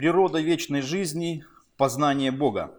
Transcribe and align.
Природа 0.00 0.40
вечной 0.40 0.80
жизни– 0.80 1.44
познание 1.76 2.30
Бога. 2.30 2.74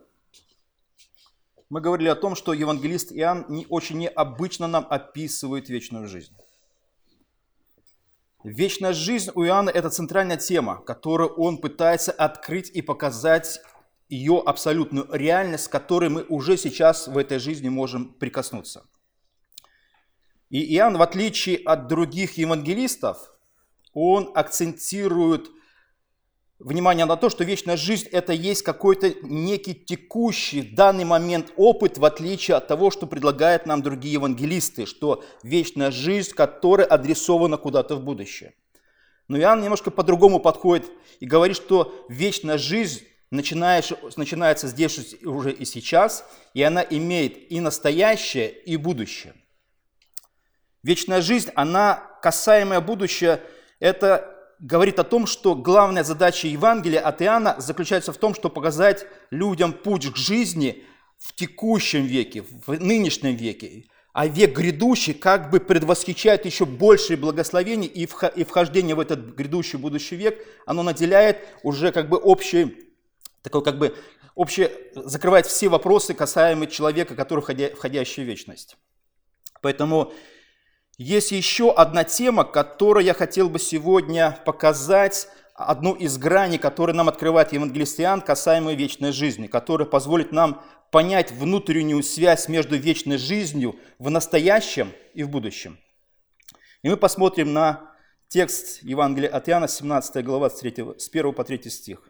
Мы 1.70 1.80
говорили 1.80 2.08
о 2.10 2.16
том, 2.16 2.34
что 2.34 2.52
евангелист 2.52 3.12
Иоанн 3.12 3.46
не, 3.48 3.68
очень 3.70 4.00
необычно 4.00 4.66
нам 4.68 4.88
описывает 4.90 5.70
вечную 5.70 6.08
жизнь. 6.08 6.34
Вечная 8.44 8.94
жизнь 8.94 9.30
у 9.36 9.46
Иоанна– 9.46 9.70
это 9.76 9.92
центральная 9.92 10.38
тема, 10.38 10.78
которую 10.78 11.36
он 11.36 11.60
пытается 11.60 12.12
открыть 12.12 12.72
и 12.72 12.82
показать 12.82 13.62
ее 14.10 14.42
абсолютную 14.44 15.08
реальность, 15.12 15.66
с 15.66 15.68
которой 15.68 16.10
мы 16.10 16.24
уже 16.24 16.58
сейчас 16.58 17.08
в 17.08 17.16
этой 17.20 17.38
жизни 17.38 17.70
можем 17.70 18.16
прикоснуться. 18.16 18.84
И 20.50 20.76
Иоанн, 20.76 20.98
в 20.98 21.04
отличие 21.04 21.58
от 21.58 21.86
других 21.86 22.40
евангелистов, 22.40 23.32
он 23.94 24.32
акцентирует 24.34 25.52
внимание 26.64 27.06
на 27.06 27.18
то, 27.18 27.30
что 27.30 27.44
вечная 27.44 27.78
жизнь– 27.78 28.08
это 28.12 28.34
есть 28.34 28.64
какой-то 28.64 29.14
некий 29.24 29.74
текущий 29.74 30.62
данный 30.62 31.06
момент 31.06 31.52
опыт, 31.58 31.98
в 31.98 32.06
отличие 32.06 32.58
от 32.58 32.68
того, 32.68 32.92
что 32.92 33.08
предлагают 33.08 33.66
нам 33.66 33.82
другие 33.82 34.14
евангелисты, 34.14 34.86
что 34.86 35.24
вечная 35.44 35.92
жизнь, 35.92 36.32
которая 36.34 36.88
адресована 36.88 37.58
куда-то 37.58 37.96
в 37.96 38.04
будущее. 38.04 38.54
Но 39.28 39.38
Иоанн 39.38 39.62
немножко 39.62 39.92
по-другому 39.92 40.40
подходит 40.40 40.90
и 41.20 41.26
говорит, 41.26 41.56
что 41.56 42.06
вечная 42.10 42.58
жизнь 42.58 43.04
начинается 43.32 44.68
здесь 44.68 45.16
уже 45.24 45.52
и 45.54 45.66
сейчас, 45.66 46.26
и 46.54 46.62
она 46.62 46.82
имеет 46.82 47.52
и 47.52 47.60
настоящее, 47.60 48.52
и 48.52 48.76
будущее. 48.78 49.34
Вечная 50.84 51.22
жизнь, 51.22 51.50
она 51.56 51.96
касаемая 52.22 52.82
будущее, 52.82 53.42
это 53.80 54.31
говорит 54.62 55.00
о 55.00 55.04
том, 55.04 55.26
что 55.26 55.56
главная 55.56 56.04
задача 56.04 56.48
Евангелия 56.48 57.02
от 57.02 57.22
Иоанна 57.22 57.56
заключается 57.58 58.14
в 58.14 58.18
том, 58.18 58.36
чтобы 58.36 58.54
показать 58.54 59.06
людям 59.32 59.74
путь 59.74 60.14
к 60.14 60.16
жизни 60.16 60.86
в 61.18 61.34
текущем 61.34 62.06
веке, 62.06 62.44
в 62.66 62.80
нынешнем 62.80 63.36
веке. 63.36 63.86
А 64.14 64.28
век 64.28 64.56
грядущий 64.56 65.14
как 65.14 65.50
бы 65.50 65.60
предвосхищает 65.60 66.46
еще 66.46 66.66
большие 66.66 67.18
благословения, 67.18 67.90
и 67.90 68.06
вхождение 68.44 68.94
в 68.94 69.00
этот 69.00 69.36
грядущий 69.36 69.80
будущий 69.80 70.16
век, 70.16 70.38
оно 70.66 70.84
наделяет 70.84 71.40
уже 71.64 71.92
как 71.92 72.10
бы 72.10 72.18
общий, 72.18 72.92
такой 73.42 73.64
как 73.64 73.80
бы 73.80 73.96
общее, 74.36 74.72
закрывает 74.96 75.48
все 75.48 75.70
вопросы, 75.70 76.14
касаемые 76.14 76.70
человека, 76.70 77.16
который 77.16 77.42
входящий 77.42 78.24
в 78.24 78.28
вечность. 78.28 78.78
Поэтому 79.62 80.14
есть 81.02 81.32
еще 81.32 81.72
одна 81.72 82.04
тема, 82.04 82.44
которую 82.44 83.04
я 83.04 83.14
хотел 83.14 83.50
бы 83.50 83.60
сегодня 83.60 84.40
показать, 84.46 85.28
одну 85.56 85.94
из 85.94 86.18
граней, 86.18 86.58
которую 86.58 86.96
нам 86.96 87.10
открывает 87.10 87.54
евангелист 87.54 88.00
Иоанн, 88.00 88.22
касаемой 88.22 88.76
вечной 88.76 89.12
жизни, 89.12 89.48
которая 89.48 89.88
позволит 89.88 90.32
нам 90.32 90.62
понять 90.92 91.32
внутреннюю 91.32 92.04
связь 92.04 92.48
между 92.48 92.78
вечной 92.78 93.18
жизнью 93.18 93.76
в 94.00 94.10
настоящем 94.10 94.92
и 95.14 95.24
в 95.24 95.30
будущем. 95.30 95.80
И 96.84 96.90
мы 96.90 96.98
посмотрим 96.98 97.54
на 97.54 97.92
текст 98.28 98.84
Евангелия 98.84 99.30
от 99.30 99.50
Иоанна, 99.50 99.68
17 99.68 100.24
глава, 100.24 100.50
с, 100.50 100.60
3, 100.60 101.00
с 101.00 101.10
1 101.10 101.34
по 101.34 101.44
3 101.44 101.70
стих. 101.70 102.10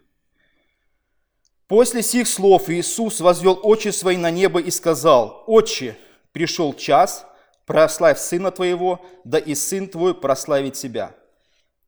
«После 1.68 2.04
сих 2.04 2.28
слов 2.28 2.70
Иисус 2.70 3.22
возвел 3.22 3.60
очи 3.64 3.90
свои 3.90 4.18
на 4.18 4.32
небо 4.32 4.60
и 4.60 4.72
сказал, 4.72 5.44
«Отче, 5.48 5.98
пришел 6.32 6.74
час, 6.74 7.26
прославь 7.66 8.20
Сына 8.20 8.52
Твоего, 8.52 9.06
да 9.24 9.38
и 9.38 9.56
Сын 9.56 9.88
Твой 9.88 10.14
прославит 10.14 10.74
Тебя, 10.74 11.16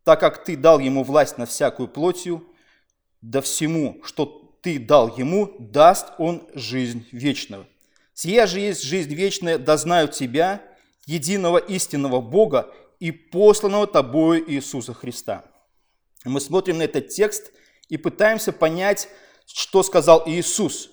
так 0.04 0.20
как 0.20 0.44
Ты 0.44 0.56
дал 0.56 0.80
Ему 0.80 1.04
власть 1.04 1.38
на 1.38 1.46
всякую 1.46 1.88
плотью, 1.88 2.46
да 3.22 3.42
всему, 3.42 4.02
что 4.04 4.58
Ты 4.62 4.80
дал 4.80 5.16
Ему, 5.18 5.56
даст 5.60 6.14
Он 6.18 6.48
жизнь 6.54 7.08
вечную. 7.12 7.68
Сия 8.14 8.46
же 8.46 8.60
есть 8.60 8.84
жизнь 8.84 9.14
вечная, 9.14 9.58
да 9.58 9.78
знают 9.78 10.12
Тебя, 10.12 10.62
единого 11.06 11.58
истинного 11.58 12.22
Бога 12.22 12.74
и 13.00 13.12
посланного 13.12 13.88
Тобою 13.88 14.50
Иисуса 14.50 14.94
Христа». 14.94 15.46
Мы 16.24 16.40
смотрим 16.40 16.78
на 16.78 16.84
этот 16.84 17.10
текст 17.10 17.52
и 17.90 17.98
пытаемся 17.98 18.54
понять, 18.54 19.10
что 19.46 19.84
сказал 19.84 20.24
Иисус 20.26 20.90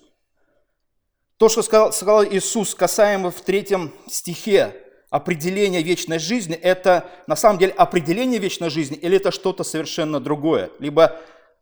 то, 1.41 1.49
что 1.49 1.63
сказал, 1.63 1.91
сказал 1.91 2.23
Иисус 2.23 2.75
касаемо 2.75 3.31
в 3.31 3.41
третьем 3.41 3.91
стихе 4.07 4.75
определения 5.09 5.81
вечной 5.81 6.19
жизни, 6.19 6.53
это 6.53 7.09
на 7.25 7.35
самом 7.35 7.57
деле 7.57 7.71
определение 7.71 8.39
вечной 8.39 8.69
жизни 8.69 8.95
или 8.95 9.17
это 9.17 9.31
что-то 9.31 9.63
совершенно 9.63 10.19
другое? 10.19 10.69
Либо 10.77 11.19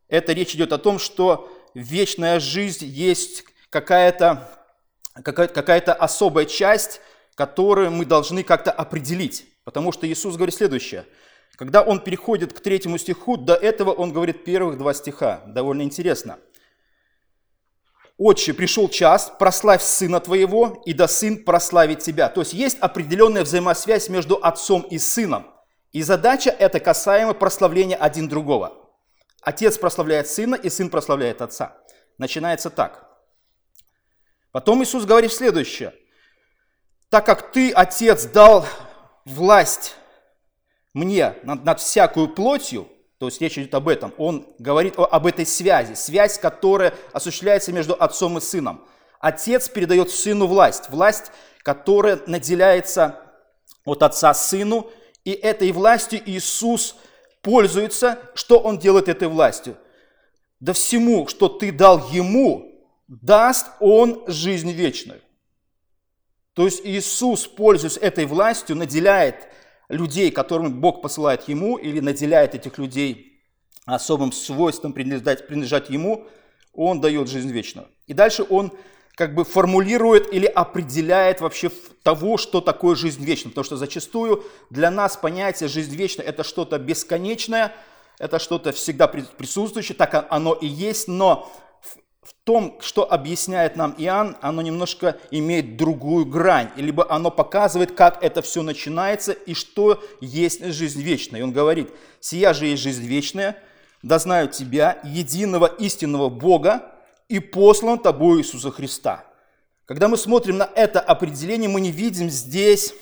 это 0.09 0.33
речь 0.33 0.53
идет 0.53 0.73
о 0.73 0.79
том, 0.79 0.99
что 0.99 1.49
вечная 1.73 2.41
жизнь 2.41 2.87
есть 2.87 3.45
какая-то 3.69 4.49
какая, 5.23 5.47
какая 5.47 5.79
особая 5.79 6.43
часть, 6.43 6.99
которую 7.35 7.91
мы 7.91 8.03
должны 8.03 8.43
как-то 8.43 8.73
определить. 8.73 9.45
Потому 9.63 9.93
что 9.93 10.05
Иисус 10.05 10.35
говорит 10.35 10.55
следующее. 10.55 11.05
Когда 11.55 11.83
он 11.83 12.01
переходит 12.01 12.51
к 12.51 12.59
третьему 12.59 12.97
стиху, 12.97 13.37
до 13.37 13.55
этого 13.55 13.91
он 13.91 14.11
говорит 14.11 14.43
первых 14.43 14.77
два 14.77 14.93
стиха. 14.93 15.41
Довольно 15.47 15.83
интересно– 15.83 16.37
Отче, 18.19 18.53
пришел 18.53 18.89
час, 18.89 19.31
прославь 19.39 19.81
сына 19.81 20.19
твоего, 20.19 20.83
и 20.85 20.91
да 20.91 21.07
сын 21.07 21.41
прославит 21.45 21.99
тебя. 21.99 22.27
То 22.27 22.41
есть 22.41 22.51
есть 22.51 22.77
определенная 22.79 23.43
взаимосвязь 23.43 24.09
между 24.09 24.35
отцом 24.35 24.81
и 24.81 24.97
сыном. 24.97 25.47
И 25.93 26.03
задача 26.03 26.49
это 26.49 26.81
касаемо 26.81 27.33
прославления 27.33 27.95
один 27.95 28.27
другого. 28.27 28.73
Отец 29.41 29.77
прославляет 29.77 30.27
сына, 30.27 30.55
и 30.55 30.69
сын 30.69 30.89
прославляет 30.89 31.41
отца. 31.41 31.77
Начинается 32.17 32.69
так. 32.69 33.07
Потом 34.51 34.83
Иисус 34.83 35.05
говорит 35.05 35.31
следующее. 35.31 35.93
Так 37.09 37.25
как 37.25 37.53
ты, 37.53 37.71
Отец, 37.71 38.25
дал 38.25 38.65
власть 39.23 39.95
мне 40.93 41.35
над, 41.43 41.63
над 41.63 41.79
всякую 41.79 42.27
плотью, 42.27 42.89
то 43.19 43.25
есть 43.25 43.41
речь 43.41 43.57
идет 43.57 43.75
об 43.75 43.89
этом. 43.89 44.13
Он 44.17 44.47
говорит 44.59 44.95
об 44.97 45.27
этой 45.27 45.45
связи, 45.45 45.93
связь, 45.93 46.39
которая 46.39 46.93
осуществляется 47.11 47.73
между 47.73 47.93
отцом 47.93 48.37
и 48.37 48.41
сыном. 48.41 48.85
Отец 49.19 49.67
передает 49.67 50.09
сыну 50.09 50.47
власть, 50.47 50.89
власть, 50.89 51.31
которая 51.61 52.21
наделяется 52.25 53.19
от 53.83 54.03
отца 54.03 54.33
сыну, 54.33 54.89
и 55.25 55.31
этой 55.31 55.71
властью 55.73 56.21
Иисус 56.25 56.95
пользуется. 57.41 58.19
Что 58.35 58.57
он 58.59 58.79
делает 58.79 59.09
этой 59.09 59.27
властью? 59.27 59.75
Да 60.61 60.71
всему, 60.71 61.27
что 61.27 61.49
ты 61.49 61.73
дал 61.73 62.09
ему, 62.09 62.87
даст 63.09 63.67
он 63.81 64.23
жизнь 64.27 64.71
вечную. 64.71 65.21
То 66.53 66.65
есть 66.65 66.81
Иисус, 66.85 67.47
пользуясь 67.47 67.97
этой 67.97 68.25
властью, 68.25 68.77
наделяет 68.77 69.49
людей, 69.89 70.31
которым 70.31 70.79
Бог 70.79 71.01
посылает 71.01 71.47
ему, 71.47 71.77
или 71.77 71.99
наделяет 71.99 72.55
этих 72.55 72.77
людей 72.77 73.41
особым 73.85 74.31
свойством 74.31 74.93
принадлежать, 74.93 75.47
принадлежать 75.47 75.89
ему, 75.89 76.27
он 76.73 77.01
дает 77.01 77.27
жизнь 77.27 77.51
вечную. 77.51 77.87
И 78.07 78.13
дальше 78.13 78.45
он 78.47 78.71
как 79.15 79.35
бы 79.35 79.43
формулирует 79.43 80.31
или 80.31 80.45
определяет 80.45 81.41
вообще 81.41 81.69
того, 82.03 82.37
что 82.37 82.61
такое 82.61 82.95
жизнь 82.95 83.23
вечная. 83.23 83.49
Потому 83.49 83.65
что 83.65 83.75
зачастую 83.75 84.45
для 84.69 84.89
нас 84.91 85.17
понятие 85.17 85.67
жизнь 85.67 85.95
вечная– 85.95 86.25
это 86.27 86.43
что-то 86.43 86.79
бесконечное, 86.79 87.73
это 88.17 88.39
что-то 88.39 88.71
всегда 88.71 89.07
присутствующее, 89.07 89.95
так 89.97 90.27
оно 90.29 90.53
и 90.53 90.67
есть, 90.67 91.07
но 91.07 91.51
в 92.29 92.33
том, 92.43 92.77
что 92.79 93.11
объясняет 93.11 93.75
нам 93.75 93.95
Иоанн, 93.97 94.37
оно 94.41 94.61
немножко 94.61 95.17
имеет 95.31 95.77
другую 95.77 96.25
грань, 96.25 96.69
либо 96.75 97.11
оно 97.11 97.31
показывает, 97.31 97.93
как 97.93 98.23
это 98.23 98.43
все 98.43 98.61
начинается 98.61 99.31
и 99.31 99.55
что 99.55 100.03
есть 100.21 100.63
жизнь 100.63 101.01
вечная. 101.01 101.39
И 101.39 101.43
он 101.43 101.51
говорит, 101.51 101.91
«Сия 102.19 102.53
же 102.53 102.67
есть 102.67 102.83
жизнь 102.83 103.05
вечная, 103.05 103.57
да 104.03 104.19
знаю 104.19 104.47
тебя, 104.47 104.99
единого 105.03 105.65
истинного 105.65 106.29
Бога 106.29 106.91
и 107.29 107.39
послан 107.39 107.97
тобой 107.97 108.39
Иисуса 108.39 108.69
Христа». 108.69 109.25
Когда 109.85 110.07
мы 110.07 110.17
смотрим 110.17 110.57
на 110.57 110.69
это 110.75 110.99
определение, 110.99 111.67
мы 111.67 111.81
не 111.81 111.91
видим 111.91 112.29
здесь 112.29 112.93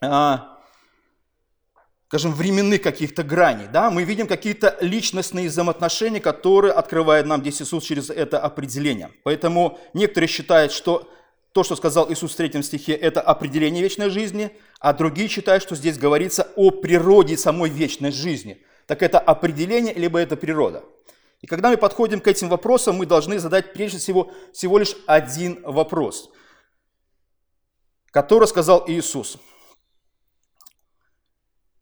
а, 0.00 0.55
скажем, 2.08 2.32
временных 2.32 2.82
каких-то 2.82 3.22
граней. 3.22 3.66
Да? 3.72 3.90
Мы 3.90 4.04
видим 4.04 4.26
какие-то 4.26 4.76
личностные 4.80 5.48
взаимоотношения, 5.48 6.20
которые 6.20 6.72
открывает 6.72 7.26
нам 7.26 7.40
здесь 7.40 7.60
Иисус 7.62 7.84
через 7.84 8.10
это 8.10 8.38
определение. 8.38 9.10
Поэтому 9.24 9.78
некоторые 9.92 10.28
считают, 10.28 10.72
что 10.72 11.10
то, 11.52 11.64
что 11.64 11.74
сказал 11.74 12.10
Иисус 12.12 12.32
в 12.32 12.36
третьем 12.36 12.62
стихе, 12.62 12.92
это 12.92 13.20
определение 13.20 13.82
вечной 13.82 14.10
жизни, 14.10 14.50
а 14.78 14.92
другие 14.92 15.28
считают, 15.28 15.62
что 15.62 15.74
здесь 15.74 15.98
говорится 15.98 16.48
о 16.54 16.70
природе 16.70 17.36
самой 17.36 17.70
вечной 17.70 18.12
жизни. 18.12 18.62
Так 18.86 19.02
это 19.02 19.18
определение, 19.18 19.94
либо 19.94 20.20
это 20.20 20.36
природа. 20.36 20.84
И 21.40 21.46
когда 21.46 21.70
мы 21.70 21.76
подходим 21.76 22.20
к 22.20 22.28
этим 22.28 22.48
вопросам, 22.48 22.96
мы 22.96 23.06
должны 23.06 23.38
задать 23.38 23.72
прежде 23.72 23.98
всего 23.98 24.30
всего 24.52 24.78
лишь 24.78 24.94
один 25.06 25.60
вопрос, 25.62 26.30
который 28.12 28.46
сказал 28.46 28.84
Иисус– 28.86 29.38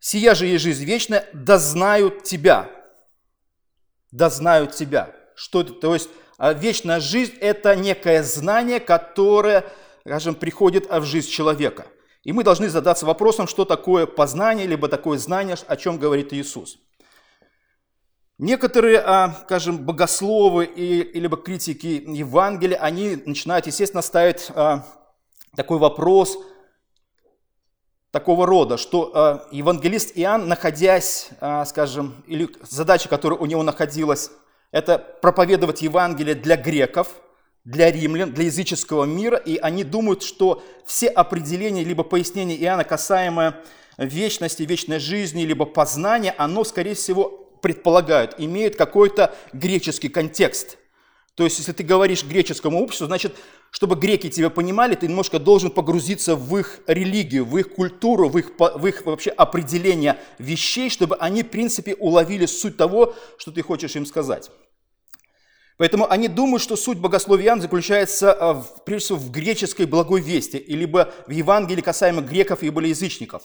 Сия 0.06 0.34
же 0.34 0.44
есть 0.44 0.62
жизнь 0.62 0.84
вечная, 0.84 1.26
да 1.32 1.56
знают 1.56 2.24
Тебя, 2.24 2.68
да 4.12 4.28
знают 4.28 4.74
тебя. 4.74 5.16
Что 5.34 5.62
это? 5.62 5.72
То 5.72 5.94
есть 5.94 6.10
а 6.36 6.52
вечная 6.52 7.00
жизнь– 7.00 7.32
это 7.40 7.74
некое 7.74 8.22
знание, 8.22 8.80
которое, 8.80 9.64
скажем, 10.06 10.34
приходит 10.34 10.90
в 10.90 11.04
жизнь 11.04 11.30
человека. 11.30 11.86
И 12.22 12.32
мы 12.32 12.44
должны 12.44 12.68
задаться 12.68 13.06
вопросом, 13.06 13.46
что 13.46 13.64
такое 13.64 14.04
познание, 14.04 14.66
либо 14.66 14.88
такое 14.88 15.16
знание, 15.16 15.56
о 15.66 15.76
чем 15.76 15.96
говорит 15.96 16.34
Иисус. 16.34 16.76
Некоторые, 18.36 18.98
а, 18.98 19.34
скажем, 19.44 19.86
богословы 19.86 20.66
и, 20.66 21.18
либо 21.18 21.38
критики 21.38 22.04
Евангелия, 22.06 22.76
они 22.76 23.16
начинают, 23.24 23.66
естественно, 23.66 24.02
ставить 24.02 24.48
а, 24.50 24.84
такой 25.56 25.78
вопрос 25.78 26.36
такого 28.14 28.46
рода, 28.46 28.76
что 28.78 29.48
евангелист 29.50 30.12
Иоанн, 30.14 30.46
находясь, 30.46 31.30
скажем, 31.66 32.22
или 32.28 32.48
задача, 32.62 33.08
которая 33.08 33.40
у 33.40 33.46
него 33.46 33.64
находилась, 33.64 34.30
это 34.70 34.98
проповедовать 34.98 35.82
Евангелие 35.82 36.36
для 36.36 36.56
греков, 36.56 37.08
для 37.64 37.90
римлян, 37.90 38.32
для 38.32 38.44
языческого 38.44 39.04
мира, 39.04 39.36
и 39.36 39.56
они 39.56 39.82
думают, 39.82 40.22
что 40.22 40.62
все 40.86 41.08
определения 41.08 41.82
либо 41.82 42.04
пояснения 42.04 42.56
Иоанна, 42.56 42.84
касаемое 42.84 43.56
вечности, 43.98 44.62
вечной 44.62 45.00
жизни, 45.00 45.42
либо 45.42 45.64
познания, 45.64 46.36
оно, 46.38 46.62
скорее 46.62 46.94
всего, 46.94 47.30
предполагают, 47.62 48.36
имеют 48.38 48.76
какой-то 48.76 49.34
греческий 49.52 50.08
контекст. 50.08 50.78
То 51.34 51.42
есть, 51.42 51.58
если 51.58 51.72
ты 51.72 51.82
говоришь 51.82 52.22
греческому 52.22 52.80
обществу, 52.80 53.06
значит, 53.06 53.34
чтобы 53.70 53.96
греки 53.96 54.30
тебя 54.30 54.50
понимали, 54.50 54.94
ты 54.94 55.08
немножко 55.08 55.40
должен 55.40 55.70
погрузиться 55.70 56.36
в 56.36 56.56
их 56.56 56.78
религию, 56.86 57.44
в 57.44 57.58
их 57.58 57.74
культуру, 57.74 58.28
в 58.28 58.38
их, 58.38 58.52
в 58.56 58.86
их 58.86 59.04
вообще 59.04 59.30
определение 59.30 60.20
вещей, 60.38 60.90
чтобы 60.90 61.16
они, 61.16 61.42
в 61.42 61.50
принципе, 61.50 61.96
уловили 61.96 62.46
суть 62.46 62.76
того, 62.76 63.14
что 63.36 63.50
ты 63.50 63.62
хочешь 63.62 63.96
им 63.96 64.06
сказать. 64.06 64.50
Поэтому 65.76 66.08
они 66.08 66.28
думают, 66.28 66.62
что 66.62 66.76
суть 66.76 66.98
богословиян 66.98 67.60
заключается 67.60 68.32
а, 68.32 68.64
прежде 68.84 69.06
всего 69.06 69.18
в 69.18 69.32
греческой 69.32 69.86
благой 69.86 70.20
вести, 70.20 70.58
либо 70.68 71.12
в 71.26 71.32
Евангелии 71.32 71.80
касаемо 71.80 72.22
греков 72.22 72.62
и 72.62 72.66
язычников. 72.66 73.42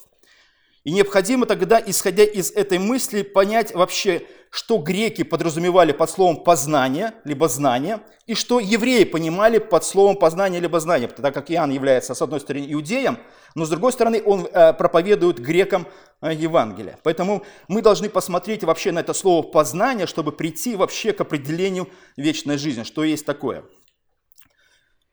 И 0.84 0.92
необходимо 0.92 1.46
тогда, 1.46 1.82
исходя 1.86 2.24
из 2.24 2.52
этой 2.52 2.80
мысли, 2.80 3.22
понять 3.22 3.74
вообще, 3.74 4.24
что 4.50 4.78
греки 4.78 5.24
подразумевали 5.24 5.92
под 5.92 6.10
словом 6.10 6.44
«познание», 6.44 7.14
либо 7.26 7.50
«знание», 7.50 8.00
и 8.26 8.34
что 8.34 8.60
евреи 8.60 9.04
понимали 9.04 9.58
под 9.60 9.84
словом 9.84 10.16
«познание», 10.16 10.62
либо 10.62 10.80
«знание», 10.80 11.10
так 11.10 11.34
как 11.34 11.52
Иоанн 11.52 11.72
является, 11.72 12.14
с 12.14 12.22
одной 12.22 12.40
стороны, 12.40 12.66
иудеем, 12.70 13.20
но 13.56 13.66
с 13.66 13.70
другой 13.70 13.92
стороны, 13.92 14.22
он 14.26 14.46
э, 14.46 14.74
проповедует 14.74 15.40
грекам 15.40 15.86
э, 16.22 16.34
Евангелие. 16.34 16.98
Поэтому 17.04 17.44
мы 17.68 17.82
должны 17.82 18.10
посмотреть 18.10 18.64
вообще 18.64 18.92
на 18.92 19.00
это 19.00 19.14
слово 19.14 19.44
«познание», 19.46 20.08
чтобы 20.08 20.32
прийти 20.32 20.76
вообще 20.76 21.12
к 21.12 21.22
определению 21.22 21.90
вечной 22.16 22.58
жизни, 22.58 22.84
что 22.84 23.04
есть 23.04 23.26
такое– 23.26 23.66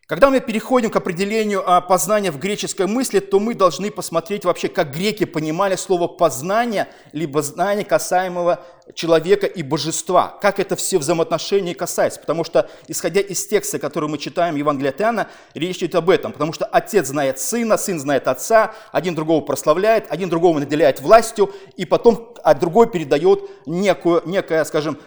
когда 0.07 0.31
мы 0.31 0.39
переходим 0.39 0.91
к 0.91 0.97
определению 0.97 1.69
а, 1.69 1.81
познания 1.81 2.31
в 2.31 2.39
греческой 2.39 2.87
мысли, 2.87 3.19
то 3.19 3.41
мы 3.41 3.55
должны 3.55 3.91
посмотреть 3.91 4.45
вообще, 4.45 4.69
как 4.69 4.93
греки 4.93 5.25
понимали 5.25 5.75
слово 5.75 6.07
«познание», 6.07 6.87
либо 7.11 7.43
знание 7.43 7.85
касаемого 7.85 8.65
человека 8.95 9.47
и 9.47 9.65
божества, 9.65 10.39
как 10.41 10.61
это 10.61 10.77
все 10.77 10.99
взаимоотношения 10.99 11.75
касается. 11.75 12.21
Потому 12.21 12.45
что, 12.45 12.71
исходя 12.87 13.21
из 13.21 13.45
текста, 13.49 13.81
который 13.81 14.09
мы 14.09 14.19
читаем 14.19 14.55
Евангелия 14.55 14.93
от 14.93 15.29
речь 15.55 15.79
идет 15.79 15.97
об 15.97 16.09
этом. 16.09 16.31
Потому 16.31 16.53
что 16.53 16.67
отец 16.67 17.09
знает 17.09 17.41
сына, 17.41 17.77
сын 17.77 17.99
знает 17.99 18.29
отца, 18.29 18.75
один 18.93 19.17
другого 19.17 19.41
прославляет, 19.41 20.07
один 20.09 20.29
другого 20.29 20.61
наделяет 20.61 21.01
властью, 21.01 21.53
и 21.77 21.85
потом 21.85 22.33
а 22.45 22.55
другой 22.55 22.89
передает 22.89 23.41
некую, 23.67 24.23
некое, 24.25 24.65
скажем, 24.65 25.01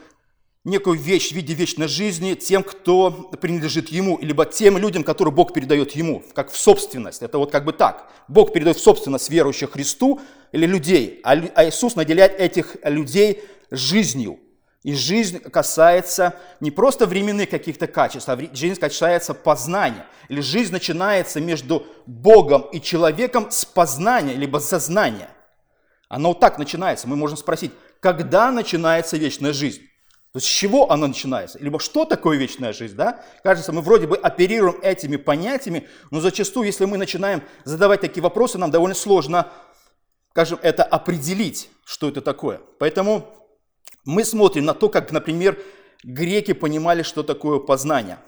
некую 0.65 0.99
вещь 0.99 1.29
в 1.29 1.35
виде 1.35 1.53
вечной 1.53 1.87
жизни 1.87 2.33
тем, 2.33 2.63
кто 2.63 3.11
принадлежит 3.11 3.89
ему, 3.89 4.19
либо 4.21 4.45
тем 4.45 4.77
людям, 4.77 5.03
которые 5.03 5.33
Бог 5.33 5.53
передает 5.53 5.91
ему, 5.91 6.23
как 6.33 6.51
в 6.51 6.57
собственность. 6.57 7.21
Это 7.21 7.37
вот 7.37 7.51
как 7.51 7.65
бы 7.65 7.73
так. 7.73 8.11
Бог 8.27 8.53
передает 8.53 8.77
в 8.77 8.83
собственность 8.83 9.29
верующих 9.29 9.71
Христу 9.71 10.19
или 10.51 10.65
людей, 10.65 11.21
а, 11.23 11.31
а 11.55 11.67
Иисус 11.67 11.95
наделяет 11.95 12.39
этих 12.39 12.77
людей 12.83 13.43
жизнью. 13.71 14.39
И 14.83 14.93
жизнь 14.93 15.39
касается 15.39 16.35
не 16.61 16.71
просто 16.71 17.05
временных 17.05 17.49
каких-то 17.49 17.85
качеств, 17.85 18.29
а 18.29 18.37
жизнь 18.53 18.79
касается 18.79 19.33
познания. 19.33 20.05
Или 20.29 20.39
жизнь 20.39 20.71
начинается 20.71 21.41
между 21.41 21.85
Богом 22.05 22.61
и 22.71 22.81
человеком 22.81 23.51
с 23.51 23.65
познания, 23.65 24.35
либо 24.35 24.59
сознания. 24.59 25.29
Оно 26.07 26.29
вот 26.29 26.39
так 26.39 26.57
начинается. 26.57 27.07
Мы 27.07 27.17
можем 27.17 27.35
спросить, 27.35 27.71
когда 27.99 28.51
начинается 28.51 29.17
вечная 29.17 29.51
жизнь? 29.51 29.88
То 30.31 30.37
есть 30.37 30.47
с 30.47 30.49
чего 30.49 30.91
она 30.91 31.07
начинается? 31.07 31.57
Либо 31.59 31.79
что 31.79 32.05
такое 32.05 32.37
вечная 32.37 32.71
жизнь, 32.71 32.95
да? 32.95 33.23
Кажется, 33.41 33.71
мы 33.71 33.81
вроде 33.81 34.05
бы 34.05 34.15
оперируем 34.15 34.79
этими 34.83 35.15
понятиями, 35.15 35.87
но 36.11 36.21
зачастую, 36.21 36.67
если 36.67 36.85
мы 36.85 36.97
начинаем 36.97 37.41
задавать 37.63 38.01
такие 38.01 38.21
вопросы, 38.21 38.59
нам 38.59 38.69
довольно 38.69 38.95
сложно, 38.95 39.51
скажем, 40.29 40.59
это 40.61 40.83
определить, 40.83 41.69
что 41.83 42.07
это 42.07 42.21
такое. 42.21 42.61
Поэтому 42.77 43.27
мы 44.05 44.23
смотрим 44.23 44.65
на 44.65 44.75
то, 44.75 44.87
как, 44.89 45.11
например, 45.11 45.59
греки 46.03 46.53
понимали, 46.53 47.01
что 47.01 47.23
такое 47.23 47.59
познание. 47.59 48.19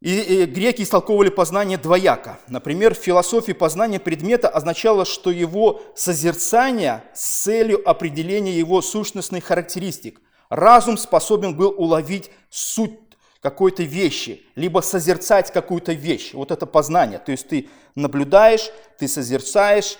И, 0.00 0.44
греки 0.46 0.82
истолковывали 0.82 1.30
познание 1.30 1.78
двояко. 1.78 2.38
Например, 2.48 2.94
в 2.94 2.98
философии 2.98 3.52
познание 3.52 4.00
предмета 4.00 4.48
означало, 4.48 5.04
что 5.04 5.30
его 5.30 5.80
созерцание 5.94 7.04
с 7.14 7.44
целью 7.44 7.88
определения 7.88 8.58
его 8.58 8.82
сущностных 8.82 9.44
характеристик. 9.44 10.20
Разум 10.48 10.96
способен 10.96 11.56
был 11.56 11.74
уловить 11.76 12.30
суть 12.50 12.92
какой-то 13.40 13.82
вещи, 13.82 14.44
либо 14.54 14.80
созерцать 14.80 15.52
какую-то 15.52 15.92
вещь. 15.92 16.34
Вот 16.34 16.50
это 16.50 16.66
познание. 16.66 17.18
То 17.18 17.32
есть 17.32 17.48
ты 17.48 17.68
наблюдаешь, 17.94 18.70
ты 18.98 19.08
созерцаешь, 19.08 19.98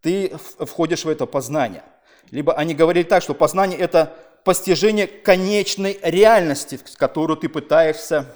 ты 0.00 0.32
входишь 0.60 1.04
в 1.04 1.08
это 1.08 1.26
познание. 1.26 1.82
Либо 2.30 2.54
они 2.54 2.74
говорили 2.74 3.04
так, 3.04 3.22
что 3.22 3.34
познание– 3.34 3.78
это 3.80 4.14
постижение 4.44 5.06
конечной 5.06 5.98
реальности, 6.02 6.78
которую 6.96 7.36
ты 7.36 7.48
пытаешься, 7.48 8.26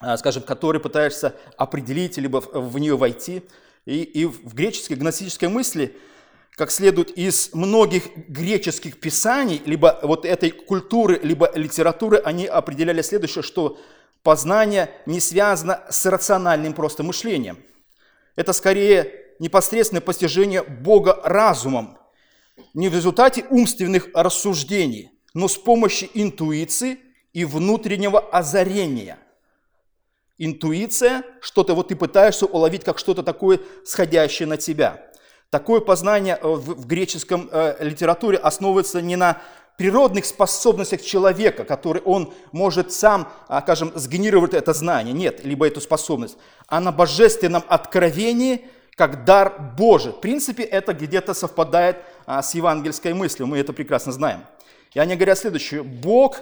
а, 0.00 0.16
скажем, 0.16 0.42
которую 0.42 0.82
пытаешься 0.82 1.34
определить, 1.56 2.16
либо 2.16 2.38
в 2.38 2.78
нее 2.78 2.96
войти. 2.96 3.42
И, 3.84 4.02
и 4.02 4.24
в 4.24 4.54
греческой 4.54 4.96
гностической 4.96 5.48
мысли– 5.48 5.96
как 6.56 6.70
следует 6.70 7.10
из 7.10 7.50
многих 7.52 8.08
греческих 8.28 8.98
писаний, 8.98 9.60
либо 9.66 10.00
вот 10.02 10.24
этой 10.24 10.50
культуры, 10.50 11.20
либо 11.22 11.52
литературы, 11.54 12.16
они 12.24 12.46
определяли 12.46 13.02
следующее, 13.02 13.42
что 13.42 13.78
познание 14.22 14.90
не 15.04 15.20
связано 15.20 15.84
с 15.90 16.06
рациональным 16.06 16.72
просто 16.72 17.02
мышлением. 17.02 17.58
Это 18.36 18.54
скорее 18.54 19.12
непосредственное 19.38 20.00
постижение 20.00 20.62
Бога 20.62 21.20
разумом, 21.24 21.98
не 22.72 22.88
в 22.88 22.94
результате 22.94 23.44
умственных 23.50 24.08
рассуждений, 24.14 25.10
но 25.34 25.48
с 25.48 25.58
помощью 25.58 26.08
интуиции 26.14 26.98
и 27.34 27.44
внутреннего 27.44 28.18
озарения. 28.18 29.18
Интуиция, 30.38 31.22
что-то 31.42 31.74
вот 31.74 31.88
ты 31.88 31.96
пытаешься 31.96 32.46
уловить 32.46 32.82
как 32.82 32.98
что-то 32.98 33.22
такое, 33.22 33.60
сходящее 33.84 34.48
на 34.48 34.56
тебя– 34.56 35.02
Такое 35.50 35.80
познание 35.80 36.38
э, 36.40 36.46
в 36.46 36.86
греческом 36.86 37.48
э, 37.52 37.76
литературе 37.80 38.36
основывается 38.38 39.00
не 39.00 39.16
на 39.16 39.40
природных 39.76 40.24
способностях 40.24 41.02
человека, 41.02 41.64
который 41.64 42.02
он 42.02 42.32
может 42.52 42.92
сам, 42.92 43.28
а, 43.48 43.60
скажем, 43.60 43.92
сгенерировать 43.94 44.54
это 44.54 44.72
знание, 44.72 45.12
нет, 45.12 45.44
либо 45.44 45.66
эту 45.66 45.80
способность, 45.80 46.36
а 46.66 46.80
на 46.80 46.92
божественном 46.92 47.62
откровении, 47.68 48.64
как 48.94 49.24
дар 49.24 49.74
Божий. 49.76 50.12
В 50.12 50.20
принципе, 50.20 50.62
это 50.62 50.94
где-то 50.94 51.34
совпадает 51.34 51.98
а, 52.24 52.42
с 52.42 52.54
евангельской 52.54 53.12
мыслью, 53.12 53.46
мы 53.46 53.58
это 53.58 53.72
прекрасно 53.72 54.12
знаем. 54.12 54.44
И 54.94 54.98
они 54.98 55.14
говорят 55.14 55.38
следующее, 55.38 55.82
Бог, 55.82 56.40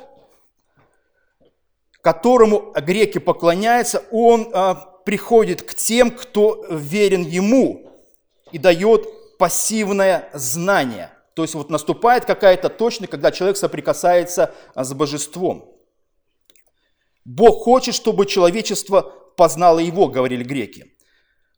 которому 2.00 2.72
греки 2.76 3.18
поклоняются, 3.18 4.04
Он 4.12 4.48
а, 4.52 4.74
приходит 5.04 5.62
к 5.62 5.74
тем, 5.74 6.12
кто 6.12 6.64
верен 6.70 7.22
Ему, 7.22 7.93
и 8.54 8.58
дает 8.58 9.36
пассивное 9.36 10.30
знание. 10.32 11.10
То 11.34 11.42
есть 11.42 11.56
вот 11.56 11.70
наступает 11.70 12.24
какая-то 12.24 12.68
точность, 12.68 13.10
когда 13.10 13.32
человек 13.32 13.56
соприкасается 13.56 14.54
а, 14.76 14.84
с 14.84 14.94
божеством. 14.94 15.76
Бог 17.24 17.64
хочет, 17.64 17.96
чтобы 17.96 18.26
человечество 18.26 19.12
познало 19.36 19.80
его, 19.80 20.06
говорили 20.06 20.44
греки. 20.44 20.94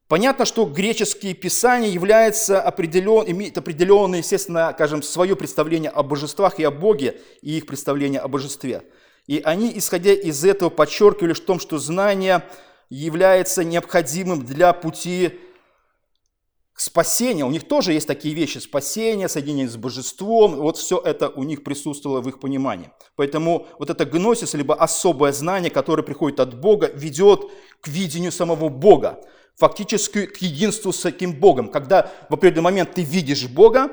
Понятно, 0.09 0.47
что 0.47 0.65
греческие 0.65 1.35
писания 1.35 1.91
являются 1.91 2.63
определен, 2.63 3.31
имеют 3.31 3.59
определенное, 3.59 4.21
естественно, 4.21 4.73
скажем, 4.73 5.03
свое 5.03 5.37
представление 5.37 5.91
о 5.91 6.03
божествах 6.03 6.59
и 6.59 6.65
о 6.65 6.71
Боге, 6.71 7.21
и 7.43 7.59
их 7.59 7.67
представление 7.67 8.21
о 8.21 8.29
божестве. 8.29 8.85
И 9.27 9.43
они, 9.45 9.71
исходя 9.77 10.15
из 10.15 10.43
этого, 10.47 10.71
подчеркивали 10.71 11.35
в 11.35 11.41
том, 11.41 11.61
что 11.61 11.79
знание 11.79 12.43
является 12.89 13.65
необходимым 13.65 14.47
для 14.47 14.73
пути 14.73 15.41
спасения. 16.77 17.45
У 17.45 17.51
них 17.51 17.67
тоже 17.67 17.95
есть 17.95 18.07
такие 18.07 18.35
вещи, 18.35 18.59
спасение, 18.59 19.29
соединение 19.29 19.69
с 19.69 19.77
божеством. 19.77 20.57
Вот 20.57 20.77
все 20.77 20.99
это 20.99 21.31
у 21.31 21.43
них 21.43 21.65
присутствовало 21.65 22.21
в 22.21 22.29
их 22.29 22.39
понимании. 22.39 22.91
Поэтому 23.17 23.67
вот 23.79 23.91
это 23.91 24.05
гносис, 24.05 24.55
либо 24.55 24.75
особое 24.75 25.33
знание, 25.33 25.71
которое 25.71 26.03
приходит 26.03 26.39
от 26.39 26.61
Бога, 26.61 26.91
ведет 26.95 27.51
к 27.81 27.89
видению 27.89 28.31
самого 28.31 28.69
Бога. 28.69 29.21
Фактически 29.57 30.27
к 30.27 30.37
единству 30.39 30.93
с 30.93 31.01
таким 31.01 31.33
Богом. 31.33 31.71
Когда 31.71 32.13
в 32.29 32.35
определенный 32.35 32.65
момент 32.65 32.93
ты 32.95 33.03
видишь 33.03 33.49
Бога, 33.49 33.91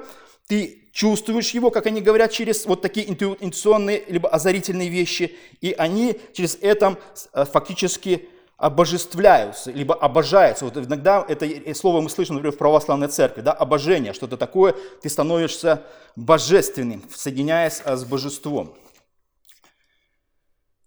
ты 0.48 0.90
чувствуешь 0.92 1.52
его, 1.52 1.72
как 1.72 1.88
они 1.88 2.02
говорят, 2.02 2.32
через 2.32 2.66
вот 2.66 2.82
такие 2.82 3.10
интуиционные 3.10 4.04
либо 4.10 4.30
озарительные 4.30 4.90
вещи, 4.90 5.36
и 5.62 5.72
они 5.72 6.20
через 6.34 6.58
это 6.62 7.00
э, 7.34 7.46
фактически 7.46 8.28
обожествляются, 8.58 9.72
либо 9.72 9.96
обожаются. 9.96 10.66
Вот 10.66 10.78
иногда 10.78 11.26
это 11.28 11.48
слово 11.76 12.02
мы 12.02 12.10
слышим, 12.10 12.36
например, 12.36 12.54
в 12.56 12.58
православной 12.58 13.08
церкви, 13.08 13.42
да, 13.42 13.52
обожение, 13.52 14.14
что-то 14.14 14.38
такое, 14.38 14.76
ты 15.02 15.10
становишься 15.10 15.84
божественным, 16.16 17.04
соединяясь 17.14 17.82
э, 17.84 17.96
с 17.96 18.06
божеством. 18.06 18.76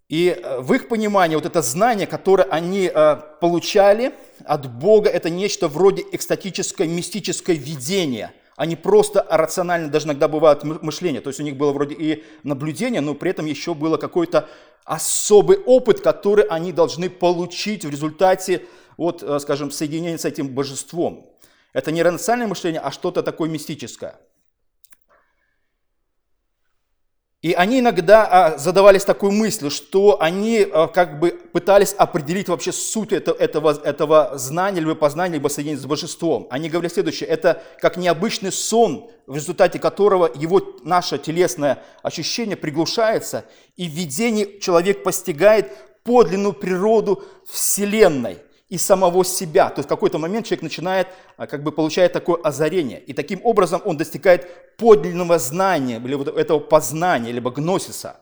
И 0.09 0.29
э, 0.29 0.59
в 0.61 0.73
их 0.73 0.87
понимании 0.87 1.35
вот 1.35 1.45
это 1.45 1.61
знание, 1.61 2.07
которое 2.07 2.43
они 2.43 2.91
получали 3.41 4.13
от 4.45 4.71
Бога, 4.71 5.09
это 5.09 5.29
нечто 5.29 5.67
вроде 5.67 6.03
экстатическое, 6.11 6.87
мистическое 6.87 7.55
видение– 7.55 8.31
они 8.57 8.75
просто 8.75 9.23
рационально, 9.29 9.87
даже 9.87 10.07
иногда 10.07 10.27
бывают 10.27 10.63
мышление. 10.63 11.21
То 11.21 11.29
есть 11.29 11.39
у 11.39 11.43
них 11.43 11.55
было 11.55 11.71
вроде 11.71 11.93
и 11.93 12.23
наблюдение, 12.41 13.01
но 13.01 13.13
при 13.13 13.29
этом 13.29 13.45
еще 13.45 13.75
было 13.75 13.97
какой-то 13.97 14.49
особый 14.87 15.57
опыт, 15.57 15.99
который 15.99 16.45
они 16.45 16.71
должны 16.71 17.09
получить 17.09 17.83
в 17.83 17.89
результате, 17.89 18.65
вот, 18.95 19.21
э, 19.21 19.37
скажем, 19.39 19.69
соединения 19.69 20.17
с 20.17 20.23
этим 20.23 20.47
божеством. 20.47 21.29
Это 21.73 21.91
не 21.91 22.01
рациональное 22.01 22.47
мышление, 22.47 22.79
а 22.79 22.91
что-то 22.91 23.21
такое 23.21 23.49
мистическое. 23.49 24.15
И 27.43 27.53
они 27.53 27.79
иногда 27.81 28.25
а, 28.25 28.57
задавались 28.57 29.05
такой 29.05 29.29
мыслью, 29.29 29.69
что 29.69 30.19
они 30.19 30.67
а, 30.71 30.87
как 30.87 31.19
бы 31.19 31.29
пытались 31.53 31.93
определить 31.93 32.49
вообще 32.49 32.71
суть 32.71 33.13
этого, 33.13 33.35
этого, 33.35 33.79
этого 33.83 34.37
знания, 34.39 34.79
либо 34.79 34.95
познания, 34.95 35.35
либо 35.35 35.47
соединения 35.47 35.79
с 35.79 35.85
божеством. 35.85 36.47
Они 36.49 36.67
говорили 36.67 36.91
следующее, 36.91 37.29
это 37.29 37.61
как 37.79 37.95
необычный 37.95 38.51
сон, 38.51 39.11
в 39.27 39.35
результате 39.35 39.77
которого 39.77 40.31
его 40.33 40.77
наше 40.83 41.19
телесное 41.19 41.83
ощущение 42.01 42.57
приглушается, 42.57 43.45
и 43.75 43.87
в 43.87 43.91
видении 43.91 44.59
человек 44.59 45.03
постигает 45.03 45.71
подлинную 46.03 46.53
природу 46.53 47.23
Вселенной 47.47 48.39
и 48.69 48.77
самого 48.77 49.23
себя. 49.23 49.69
То 49.69 49.79
есть 49.79 49.87
в 49.87 49.89
какой-то 49.89 50.17
момент 50.17 50.45
человек 50.45 50.63
начинает, 50.63 51.07
а, 51.37 51.47
как 51.47 51.63
бы 51.63 51.71
получает 51.71 52.13
такое 52.13 52.39
озарение. 52.41 52.99
И 52.99 53.13
таким 53.13 53.39
образом 53.43 53.81
он 53.85 53.97
достигает 53.97 54.75
подлинного 54.77 55.39
знания, 55.39 56.01
или 56.03 56.15
вот 56.15 56.27
этого 56.27 56.59
познания, 56.59 57.31
либо 57.31 57.51
гносиса. 57.51 58.17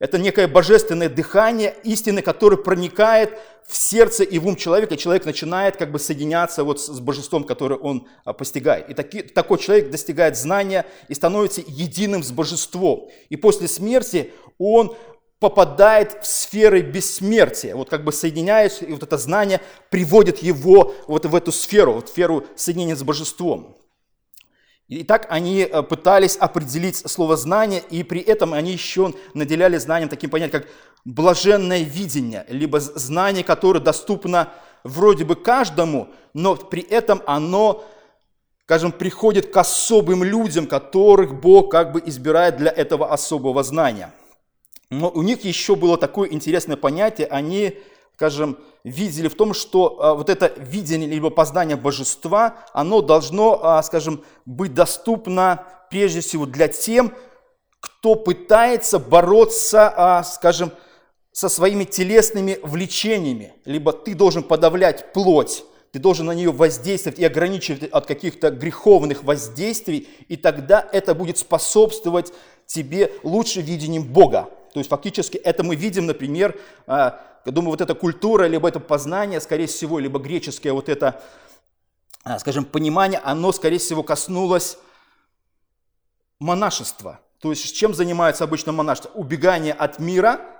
Это 0.00 0.18
некое 0.18 0.48
божественное 0.48 1.08
дыхание 1.08 1.76
истины, 1.84 2.22
которое 2.22 2.56
проникает 2.56 3.38
в 3.64 3.76
сердце 3.76 4.24
и 4.24 4.40
в 4.40 4.48
ум 4.48 4.56
человека, 4.56 4.94
и 4.94 4.98
человек 4.98 5.24
начинает 5.24 5.76
как 5.76 5.92
бы 5.92 6.00
соединяться 6.00 6.64
вот 6.64 6.80
с 6.80 6.98
божеством, 6.98 7.44
которое 7.44 7.76
он 7.76 8.08
а, 8.24 8.32
постигает. 8.32 8.90
И 8.90 8.94
таки, 8.94 9.22
такой 9.22 9.58
человек 9.58 9.92
достигает 9.92 10.36
знания 10.36 10.86
и 11.06 11.14
становится 11.14 11.62
единым 11.64 12.24
с 12.24 12.32
божеством. 12.32 13.08
И 13.28 13.36
после 13.36 13.68
смерти 13.68 14.32
он 14.58 14.96
попадает 15.42 16.22
в 16.22 16.26
сферы 16.26 16.82
бессмертия, 16.82 17.74
вот 17.74 17.90
как 17.90 18.04
бы 18.04 18.12
соединяясь, 18.12 18.80
и 18.80 18.92
вот 18.92 19.02
это 19.02 19.18
знание 19.18 19.60
приводит 19.90 20.40
его 20.40 20.94
вот 21.08 21.26
в 21.26 21.34
эту 21.34 21.50
сферу, 21.50 21.94
вот 21.94 22.10
сферу 22.10 22.46
соединения 22.54 22.94
с 22.94 23.02
божеством. 23.02 23.76
И 24.86 25.02
так 25.02 25.26
они 25.30 25.62
э, 25.62 25.82
пытались 25.82 26.36
определить 26.36 26.96
слово 26.96 27.36
знание, 27.36 27.82
и 27.90 28.04
при 28.04 28.20
этом 28.20 28.54
они 28.54 28.70
еще 28.70 29.14
наделяли 29.34 29.78
знанием 29.78 30.08
таким 30.08 30.30
понятием, 30.30 30.62
как 30.62 30.70
блаженное 31.04 31.82
видение, 31.82 32.46
либо 32.48 32.78
знание, 32.78 33.42
которое 33.42 33.80
доступно 33.80 34.52
вроде 34.84 35.24
бы 35.24 35.34
каждому, 35.34 36.10
но 36.34 36.54
при 36.54 36.82
этом 36.82 37.20
оно, 37.26 37.84
скажем, 38.66 38.92
приходит 38.92 39.52
к 39.52 39.56
особым 39.56 40.22
людям, 40.22 40.68
которых 40.68 41.34
Бог 41.34 41.72
как 41.72 41.90
бы 41.90 42.00
избирает 42.06 42.58
для 42.58 42.70
этого 42.70 43.12
особого 43.12 43.64
знания– 43.64 44.14
но 44.92 45.08
у 45.08 45.22
них 45.22 45.42
еще 45.42 45.74
было 45.74 45.96
такое 45.96 46.28
интересное 46.30 46.76
понятие, 46.76 47.26
они, 47.28 47.78
скажем, 48.14 48.58
видели 48.84 49.28
в 49.28 49.34
том, 49.34 49.54
что 49.54 49.98
а, 49.98 50.14
вот 50.14 50.28
это 50.28 50.52
видение 50.58 51.08
либо 51.08 51.30
познание 51.30 51.76
божества, 51.76 52.58
оно 52.74 53.00
должно, 53.00 53.58
а, 53.62 53.82
скажем, 53.82 54.22
быть 54.44 54.74
доступно 54.74 55.64
прежде 55.88 56.20
всего 56.20 56.44
для 56.44 56.68
тем, 56.68 57.14
кто 57.80 58.16
пытается 58.16 58.98
бороться, 58.98 59.90
а, 59.96 60.22
скажем, 60.24 60.72
со 61.32 61.48
своими 61.48 61.84
телесными 61.84 62.58
влечениями. 62.62 63.54
Либо 63.64 63.94
ты 63.94 64.14
должен 64.14 64.42
подавлять 64.42 65.14
плоть, 65.14 65.64
ты 65.92 66.00
должен 66.00 66.26
на 66.26 66.32
нее 66.32 66.52
воздействовать 66.52 67.18
и 67.18 67.24
ограничивать 67.24 67.84
от 67.84 68.04
каких-то 68.04 68.50
греховных 68.50 69.24
воздействий, 69.24 70.06
и 70.28 70.36
тогда 70.36 70.86
это 70.92 71.14
будет 71.14 71.38
способствовать 71.38 72.34
тебе 72.66 73.10
лучше 73.22 73.62
видением 73.62 74.04
Бога. 74.04 74.50
То 74.72 74.80
есть 74.80 74.90
фактически 74.90 75.36
это 75.36 75.62
мы 75.62 75.76
видим, 75.76 76.06
например, 76.06 76.58
а, 76.86 77.20
я 77.44 77.52
думаю, 77.52 77.70
вот 77.70 77.80
эта 77.80 77.94
культура, 77.94 78.44
либо 78.46 78.68
это 78.68 78.80
познание, 78.80 79.40
скорее 79.40 79.66
всего, 79.66 79.98
либо 79.98 80.18
греческое 80.18 80.72
вот 80.72 80.88
это, 80.88 81.22
а, 82.24 82.38
скажем, 82.38 82.64
понимание, 82.64 83.20
оно, 83.22 83.52
скорее 83.52 83.78
всего, 83.78 84.02
коснулось 84.02 84.78
монашества. 86.38 87.20
То 87.40 87.50
есть 87.50 87.74
чем 87.74 87.94
занимается 87.94 88.44
обычно 88.44 88.72
монашество? 88.72 89.10
Убегание 89.14 89.72
от 89.72 89.98
мира– 89.98 90.40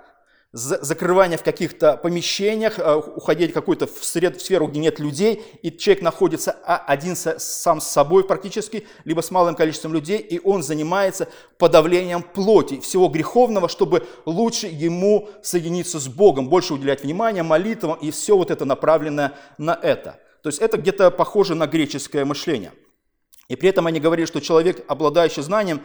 закрывание 0.53 1.39
в 1.39 1.43
каких-то 1.43 1.97
помещениях, 1.97 2.77
э, 2.77 2.95
уходить 2.95 3.51
в 3.51 3.53
какую-то 3.55 3.87
сферу, 3.87 4.67
где 4.67 4.79
нет 4.79 4.99
людей, 4.99 5.43
и 5.63 5.71
человек 5.71 6.03
находится 6.03 6.51
один 6.51 7.15
сам 7.15 7.81
с 7.81 7.87
собой 7.87 8.23
практически, 8.23 8.87
либо 9.03 9.21
с 9.21 9.31
малым 9.31 9.55
количеством 9.55 9.93
людей, 9.93 10.19
и 10.19 10.39
он 10.43 10.61
занимается 10.61 11.27
подавлением 11.57 12.21
плоти, 12.21 12.79
всего 12.79 13.07
греховного, 13.07 13.67
чтобы 13.67 14.05
лучше 14.27 14.67
ему 14.67 15.27
соединиться 15.41 15.99
с 15.99 16.07
Богом, 16.07 16.49
больше 16.49 16.75
уделять 16.75 17.01
внимание 17.01 17.41
молитвам, 17.41 17.97
и 17.99 18.11
все 18.11 18.37
вот 18.37 18.51
это 18.51 18.63
направлено 18.63 19.31
на 19.57 19.73
это. 19.73 20.19
То 20.43 20.49
есть 20.49 20.61
это 20.61 20.77
где-то 20.77 21.09
похоже 21.09 21.55
на 21.55 21.65
греческое 21.65 22.25
мышление. 22.25 22.73
И 23.47 23.55
при 23.55 23.69
этом 23.69 23.87
они 23.87 23.99
говорили, 23.99 24.27
что 24.27 24.39
человек, 24.39 24.85
обладающий 24.87 25.41
знанием, 25.41 25.81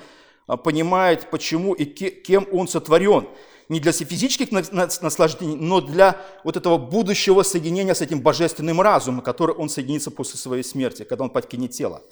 э, 0.47 0.59
понимает, 0.59 1.31
почему 1.31 1.73
и 1.73 1.87
кем 1.87 2.47
он 2.53 2.69
сотворен 2.69 3.29
не 3.69 3.81
для 3.81 3.93
физических 3.93 4.51
наслаждений, 4.51 5.57
но 5.57 5.81
для 5.81 6.17
вот 6.43 6.57
этого 6.57 6.79
будущего 6.79 7.43
соединения 7.43 7.95
с 7.95 8.01
этим 8.01 8.21
божественным 8.21 8.81
разумом, 8.81 9.21
который 9.21 9.55
он 9.55 9.69
соединится 9.69 10.11
после 10.11 10.39
своей 10.39 10.63
смерти, 10.63 11.05
когда 11.05 11.25
он 11.25 11.31
покинет 11.31 11.73
тело. 11.73 12.03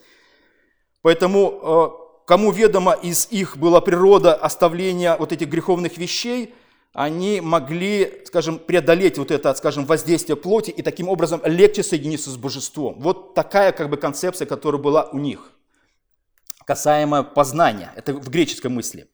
Поэтому, 1.03 1.61
э, 1.63 2.27
кому 2.27 2.51
ведомо 2.51 2.93
из 2.93 3.29
их 3.31 3.57
была 3.57 3.81
природа 3.81 4.35
оставления 4.35 5.17
вот 5.17 5.33
этих 5.33 5.49
греховных 5.49 5.97
вещей, 5.97 6.55
они 6.93 7.41
могли, 7.41 8.23
скажем, 8.25 8.59
преодолеть 8.59 9.19
вот 9.19 9.31
это, 9.31 9.55
скажем, 9.55 9.85
воздействие 9.85 10.37
плоти 10.37 10.71
и 10.71 10.83
таким 10.83 11.09
образом 11.09 11.43
легче 11.45 11.83
соединиться 11.83 12.31
с 12.31 12.37
божеством. 12.37 12.97
Вот 13.01 13.35
такая 13.35 13.73
как 13.73 13.91
бы 13.91 13.97
концепция, 13.97 14.47
которая 14.47 14.81
была 14.81 15.05
у 15.13 15.19
них, 15.19 15.53
касаемо 16.65 17.23
познания. 17.23 17.93
Это 17.97 18.15
в 18.15 18.31
греческой 18.31 18.71
мысли. 18.71 19.09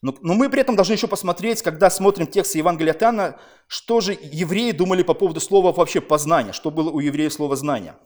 Но, 0.00 0.14
но 0.20 0.34
мы 0.34 0.48
при 0.48 0.60
этом 0.60 0.76
должны 0.76 0.92
еще 0.92 1.08
посмотреть, 1.08 1.62
когда 1.62 1.90
смотрим 1.90 2.26
текст 2.26 2.54
Евангелия 2.54 2.92
от 2.92 3.40
что 3.66 4.00
же 4.00 4.16
евреи 4.20 4.70
думали 4.70 5.02
по 5.02 5.14
поводу 5.14 5.40
слова 5.40 5.72
вообще 5.72 6.00
познания, 6.00 6.52
что 6.52 6.70
было 6.70 6.90
у 6.90 7.00
евреев 7.00 7.32
слово 7.32 7.56
знания. 7.56 7.96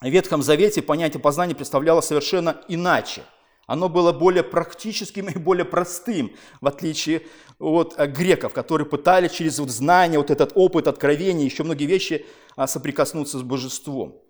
В 0.00 0.08
Ветхом 0.08 0.42
Завете 0.42 0.82
понятие 0.82 1.20
познания 1.20 1.54
представляло 1.54 2.00
совершенно 2.00 2.60
иначе. 2.68 3.22
Оно 3.66 3.88
было 3.88 4.12
более 4.12 4.42
практическим 4.42 5.28
и 5.28 5.38
более 5.38 5.64
простым, 5.64 6.32
в 6.60 6.66
отличие 6.66 7.22
от 7.58 7.94
э, 7.96 8.06
греков, 8.08 8.52
которые 8.52 8.86
пытались 8.86 9.30
через 9.30 9.58
вот 9.60 9.70
знание, 9.70 10.18
вот 10.18 10.30
этот 10.30 10.52
опыт, 10.56 10.88
откровения, 10.88 11.44
еще 11.44 11.62
многие 11.62 11.86
вещи 11.86 12.26
а, 12.56 12.66
соприкоснуться 12.66 13.38
с 13.38 13.42
божеством. 13.42 14.20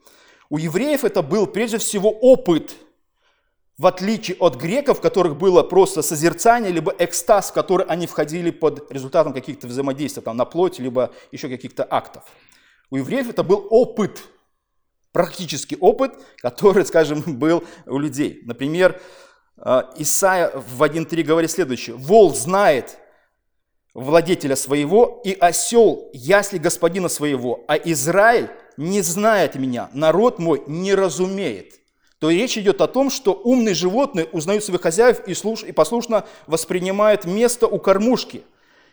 У 0.51 0.59
евреев 0.59 1.03
это 1.03 1.23
был 1.23 1.47
прежде 1.47 1.79
всего 1.79 2.11
опыт– 2.11 2.77
в 3.79 3.87
отличие 3.87 4.37
от 4.39 4.57
греков, 4.57 5.01
которых 5.01 5.37
было 5.37 5.63
просто 5.63 6.03
созерцание, 6.03 6.73
либо 6.73 6.95
экстаз, 6.99 7.51
в 7.51 7.53
который 7.55 7.87
они 7.87 8.07
входили 8.07 8.51
под 8.51 8.91
результатом 8.93 9.33
каких-то 9.33 9.67
взаимодействий 9.67 10.23
там, 10.23 10.37
на 10.37 10.45
плоть, 10.45 10.79
либо 10.79 11.13
еще 11.33 11.49
каких-то 11.49 11.87
актов. 11.89 12.25
У 12.91 12.97
евреев 12.97 13.31
это 13.31 13.43
был 13.43 13.67
опыт, 13.71 14.23
практический 15.13 15.77
опыт, 15.81 16.13
который, 16.39 16.85
скажем, 16.85 17.23
был 17.27 17.65
у 17.87 17.99
людей. 17.99 18.43
Например, 18.45 19.01
э, 19.57 19.83
Исаия 19.97 20.51
в 20.55 20.83
1.3 20.83 21.23
говорит 21.23 21.51
следующее. 21.51 21.97
«Вол 21.97 22.35
знает 22.35 22.99
владетеля 23.95 24.57
своего, 24.57 25.21
и 25.25 25.33
осел 25.33 26.11
ясли 26.13 26.59
господина 26.59 27.09
своего, 27.09 27.65
а 27.69 27.77
Израиль 27.77 28.51
не 28.77 29.03
знает 29.03 29.55
меня, 29.57 29.91
народ 29.93 30.39
мой 30.39 30.63
не 30.67 30.95
разумеет. 30.95 31.82
То 32.23 32.31
речь 32.31 32.57
идет 32.57 32.81
о 32.81 32.87
том, 32.87 33.11
что 33.11 33.33
умные 33.33 33.75
животные 33.75 34.29
узнают 34.31 34.63
своих 34.63 34.81
хозяев 34.81 35.27
и, 35.27 35.35
слуш... 35.35 35.65
и 35.65 35.73
послушно 35.73 36.25
воспринимают 36.47 37.25
место 37.25 37.67
у 37.67 37.81
кормушки 37.81 38.45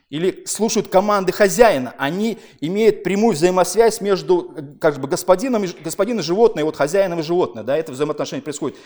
или 0.09 0.45
слушают 0.47 0.87
команды 0.87 1.31
хозяина. 1.31 1.93
Они 1.99 2.39
имеют 2.59 3.03
прямую 3.03 3.35
взаимосвязь 3.35 4.01
между 4.01 4.51
как 4.81 4.97
бы, 4.97 5.07
господином, 5.07 5.63
господином 5.83 6.23
животное, 6.23 6.63
и 6.63 6.65
вот 6.65 6.75
хозяином 6.75 7.19
и 7.19 7.21
животное. 7.21 7.61
Да, 7.61 7.77
это 7.77 7.91
взаимоотношение 7.91 8.41
происходит. 8.41 8.79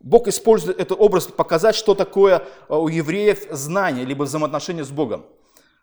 Бог 0.00 0.28
использует 0.28 0.80
этот 0.80 0.98
образ 0.98 1.26
показать, 1.26 1.74
что 1.74 1.94
такое 1.94 2.44
э, 2.70 2.74
у 2.74 2.88
евреев 2.88 3.48
знание, 3.50 4.06
либо 4.06 4.22
взаимоотношение 4.22 4.84
с 4.84 4.88
Богом. 4.88 5.26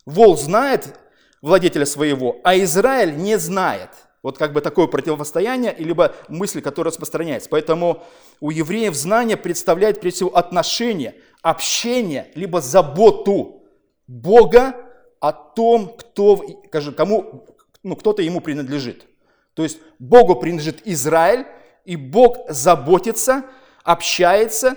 Вол 0.08 0.36
знает 0.38 1.00
владетеля 1.44 1.86
своего, 1.86 2.38
а 2.44 2.58
Израиль 2.58 3.16
не 3.16 3.38
знает– 3.38 3.92
вот 4.28 4.38
как 4.38 4.52
бы 4.52 4.60
такое 4.60 4.88
противостояние, 4.88 5.74
либо 5.80 6.14
мысль, 6.28 6.62
которая 6.62 6.92
распространяется. 6.92 7.48
Поэтому 7.48 8.04
у 8.42 8.50
евреев 8.50 8.94
знание 8.94 9.38
представляет 9.38 10.02
прежде 10.02 10.18
всего 10.18 10.36
отношение, 10.36 11.16
общение, 11.42 12.30
либо 12.36 12.60
заботу 12.60 13.64
Бога 14.06 14.76
о 15.22 15.32
том, 15.32 15.96
кто, 15.98 16.44
скажем, 16.68 16.94
кому, 16.94 17.46
ну, 17.84 17.96
кто-то 17.96 18.22
ему 18.22 18.42
принадлежит. 18.42 19.06
То 19.54 19.64
есть 19.64 19.80
Богу 19.98 20.36
принадлежит 20.36 20.82
Израиль, 20.84 21.46
и 21.86 21.96
Бог 21.96 22.50
заботится, 22.50 23.46
общается 23.86 24.76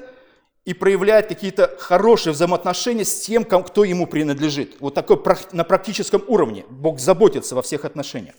и 0.65 0.75
проявляет 0.75 1.27
какие-то 1.27 1.75
хорошие 1.81 2.35
взаимоотношения 2.35 3.05
с 3.05 3.23
тем, 3.23 3.45
кто 3.45 3.83
ему 3.83 4.07
принадлежит. 4.07 4.77
Вот 4.79 4.95
такой 4.95 5.21
на 5.51 5.65
практическом 5.65 6.23
уровне. 6.29 6.65
Бог 6.71 7.01
заботится 7.01 7.57
во 7.57 7.63
всех 7.63 7.85
отношениях. 7.85 8.37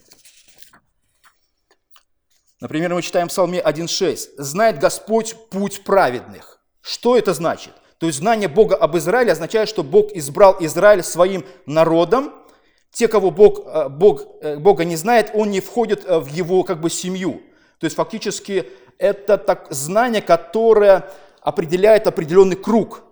Например, 2.62 2.94
мы 2.94 3.02
читаем 3.02 3.28
в 3.28 3.32
Псалме 3.32 3.60
1.6. 3.60 4.30
«Знает 4.38 4.80
Господь 4.80 5.36
путь 5.50 5.84
праведных». 5.84 6.60
Что 6.82 7.18
это 7.18 7.34
значит? 7.34 7.74
То 7.98 8.06
есть 8.06 8.20
знание 8.20 8.48
Бога 8.48 8.76
об 8.76 8.96
Израиле 8.98 9.32
означает, 9.32 9.68
что 9.68 9.84
Бог 9.84 10.12
избрал 10.14 10.58
Израиль 10.60 11.04
своим 11.04 11.44
народом. 11.66 12.34
Те, 12.92 13.08
кого 13.08 13.32
Бог, 13.32 13.62
э, 13.66 13.90
Бог, 13.90 14.24
э, 14.42 14.58
Бога 14.58 14.86
не 14.86 14.96
знает, 14.96 15.32
он 15.34 15.50
не 15.50 15.60
входит 15.60 16.06
э, 16.06 16.20
в 16.20 16.28
его 16.28 16.64
как 16.64 16.82
бы, 16.82 16.90
семью. 16.90 17.42
То 17.80 17.86
есть 17.86 17.96
фактически 17.96 18.70
это 19.00 19.38
так, 19.38 19.68
знание, 19.72 20.22
которое 20.22 21.10
определяет 21.42 22.08
определенный 22.08 22.56
круг– 22.56 23.04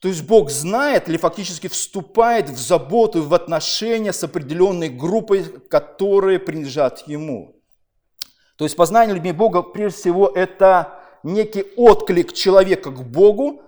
то 0.00 0.08
есть 0.08 0.22
Бог 0.22 0.50
знает 0.50 1.08
или 1.08 1.18
фактически 1.18 1.68
вступает 1.68 2.48
в 2.48 2.58
заботу, 2.58 3.22
в 3.22 3.34
отношения 3.34 4.14
с 4.14 4.24
определенной 4.24 4.88
группой, 4.88 5.44
которые 5.44 6.38
принадлежат 6.38 7.06
Ему. 7.06 7.60
То 8.56 8.64
есть 8.64 8.76
познание 8.76 9.14
людьми 9.14 9.32
Бога, 9.32 9.62
прежде 9.62 9.98
всего, 9.98 10.28
это 10.28 11.00
некий 11.22 11.66
отклик 11.76 12.32
человека 12.32 12.90
к 12.90 13.02
Богу, 13.02 13.62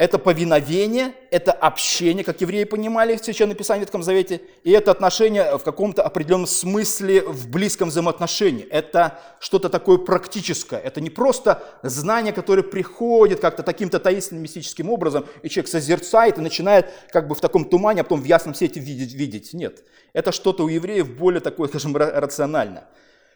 это 0.00 0.18
повиновение, 0.18 1.12
это 1.30 1.52
общение, 1.52 2.24
как 2.24 2.40
евреи 2.40 2.64
понимали 2.64 3.16
в 3.16 3.22
Священном 3.22 3.54
Писании 3.54 3.80
в 3.80 3.84
Ветхом 3.84 4.02
Завете, 4.02 4.40
и 4.64 4.70
это 4.70 4.92
отношение 4.92 5.58
в 5.58 5.62
каком-то 5.62 6.02
определенном 6.02 6.46
смысле 6.46 7.20
в 7.20 7.50
близком 7.50 7.90
взаимоотношении. 7.90 8.64
Это 8.64 9.20
что-то 9.40 9.68
такое 9.68 9.98
практическое. 9.98 10.80
Это 10.80 11.02
не 11.02 11.10
просто 11.10 11.62
знание, 11.82 12.32
которое 12.32 12.62
приходит 12.62 13.40
как-то 13.40 13.62
таким-то 13.62 14.00
таинственным 14.00 14.42
мистическим 14.42 14.88
образом, 14.88 15.26
и 15.42 15.50
человек 15.50 15.68
созерцает 15.68 16.38
и 16.38 16.40
начинает 16.40 16.86
как 17.10 17.28
бы 17.28 17.34
в 17.34 17.42
таком 17.42 17.66
тумане, 17.66 18.00
а 18.00 18.04
потом 18.04 18.22
в 18.22 18.24
ясном 18.24 18.54
свете 18.54 18.80
видеть. 18.80 19.12
видеть. 19.12 19.52
Нет. 19.52 19.84
Это 20.14 20.32
что-то 20.32 20.64
у 20.64 20.68
евреев 20.68 21.14
более 21.14 21.42
такое, 21.42 21.68
скажем, 21.68 21.94
рационально. 21.94 22.84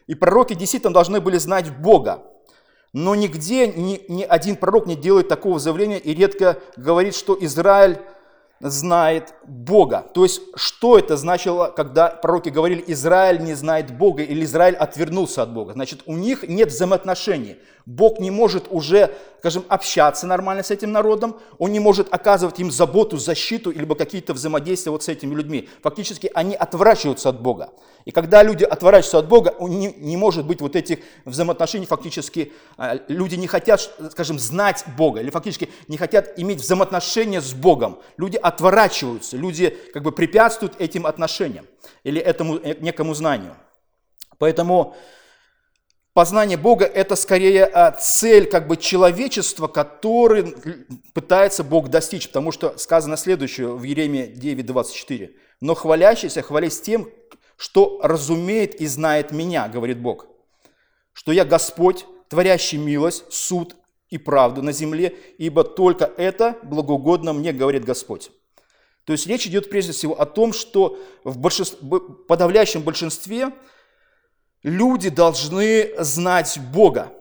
И 0.07 0.15
пророки 0.15 0.55
действительно 0.55 0.95
должны 0.95 1.21
были 1.21 1.37
знать 1.37 1.69
Бога. 1.77 2.23
Но 2.97 3.13
нигде 3.13 3.67
ни, 3.67 4.01
ни 4.07 4.23
один 4.23 4.55
пророк 4.55 4.85
не 4.85 4.95
делает 4.95 5.27
такого 5.27 5.59
заявления 5.59 5.99
и 5.99 6.13
редко 6.13 6.59
говорит, 6.77 7.13
что 7.13 7.37
Израиль 7.41 7.99
знает 8.59 9.33
Бога. 9.45 10.05
То 10.13 10.23
есть, 10.23 10.41
что 10.55 10.97
это 10.97 11.17
значило, 11.17 11.67
когда 11.67 12.07
пророки 12.09 12.49
говорили, 12.49 12.83
Израиль 12.87 13.41
не 13.41 13.53
знает 13.53 13.95
Бога 13.95 14.23
или 14.23 14.43
Израиль 14.45 14.75
отвернулся 14.75 15.43
от 15.43 15.53
Бога? 15.53 15.73
Значит, 15.73 16.01
у 16.05 16.15
них 16.15 16.47
нет 16.47 16.69
взаимоотношений. 16.69 17.57
Бог 17.85 18.19
не 18.19 18.31
может 18.31 18.65
уже, 18.71 19.13
скажем, 19.39 19.63
общаться 19.67 20.25
нормально 20.25 20.63
с 20.63 20.71
этим 20.71 20.91
народом, 20.91 21.35
он 21.59 21.71
не 21.71 21.79
может 21.79 22.11
оказывать 22.11 22.59
им 22.59 22.71
заботу, 22.71 23.17
защиту, 23.17 23.69
либо 23.69 23.93
какие-то 23.93 24.33
взаимодействия 24.33 24.91
вот 24.91 25.03
с 25.03 25.07
этими 25.07 25.35
людьми. 25.35 25.69
Фактически 25.83 26.31
они 26.33 26.55
отворачиваются 26.55 27.29
от 27.29 27.41
Бога. 27.41 27.69
И 28.05 28.11
когда 28.11 28.41
люди 28.41 28.63
отворачиваются 28.63 29.19
от 29.19 29.27
Бога, 29.27 29.55
не, 29.59 29.93
не 29.93 30.17
может 30.17 30.47
быть 30.47 30.61
вот 30.61 30.75
этих 30.75 30.99
взаимоотношений, 31.25 31.85
фактически 31.85 32.53
а, 32.77 32.99
люди 33.07 33.35
не 33.35 33.47
хотят, 33.47 33.81
скажем, 34.11 34.39
знать 34.39 34.83
Бога, 34.97 35.21
или 35.21 35.29
фактически 35.29 35.69
не 35.87 35.97
хотят 35.97 36.33
иметь 36.37 36.61
взаимоотношения 36.61 37.41
с 37.41 37.53
Богом. 37.53 37.99
Люди 38.17 38.37
отворачиваются, 38.45 39.37
люди 39.37 39.75
как 39.93 40.03
бы 40.03 40.11
препятствуют 40.11 40.79
этим 40.79 41.07
отношениям 41.07 41.65
или 42.03 42.21
этому 42.21 42.57
э, 42.57 42.75
некому 42.79 43.15
знанию. 43.15 43.55
Поэтому 44.37 44.95
Познание 46.13 46.55
Бога– 46.55 46.85
это 46.95 47.17
скорее 47.17 47.65
а, 47.65 47.91
цель 47.91 48.45
как 48.45 48.69
бы 48.69 48.77
человечества, 48.77 49.67
который 49.67 50.55
пытается 51.13 51.61
Бог 51.61 51.89
достичь, 51.89 52.27
потому 52.27 52.53
что 52.53 52.77
сказано 52.77 53.17
следующее 53.17 53.75
в 53.75 53.83
Еремии 53.83 54.33
9:24. 54.33 55.31
«Но 55.59 55.75
хвалящийся 55.75 56.41
хвались 56.41 56.79
тем, 56.79 57.09
что 57.57 57.99
разумеет 58.01 58.75
и 58.75 58.87
знает 58.87 59.33
меня, 59.33 59.67
говорит 59.67 59.99
Бог, 59.99 60.27
что 61.11 61.33
я 61.33 61.43
Господь, 61.43 62.05
творящий 62.29 62.77
милость, 62.77 63.25
суд 63.33 63.75
и 64.15 64.17
правду 64.17 64.61
на 64.61 64.71
земле, 64.71 65.15
ибо 65.37 65.63
только 65.63 66.05
это 66.17 66.57
благоугодно 66.63 67.33
мне, 67.33 67.53
говорит 67.53 67.85
Господь». 67.85 68.31
То 69.03 69.13
есть 69.13 69.27
речь 69.27 69.45
идет 69.45 69.69
прежде 69.69 69.91
всего 69.91 70.19
о 70.19 70.25
том, 70.25 70.51
что 70.51 70.97
в 71.23 71.37
большинстве, 71.37 71.77
подавляющем 72.27 72.81
большинстве– 72.81 73.51
люди 74.65 75.09
должны 75.09 75.91
знать 75.99 76.59
Бога, 76.73 77.13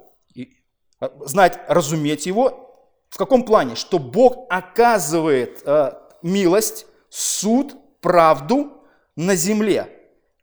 а, 0.99 1.13
знать, 1.27 1.61
разуметь 1.69 2.25
Его. 2.25 2.97
В 3.11 3.19
каком 3.19 3.45
плане? 3.45 3.77
Что 3.77 3.99
Бог 3.99 4.47
оказывает 4.49 5.63
э, 5.65 5.93
милость, 6.23 6.87
суд, 7.11 7.77
правду 8.01 8.73
на 9.15 9.37
земле. 9.37 9.89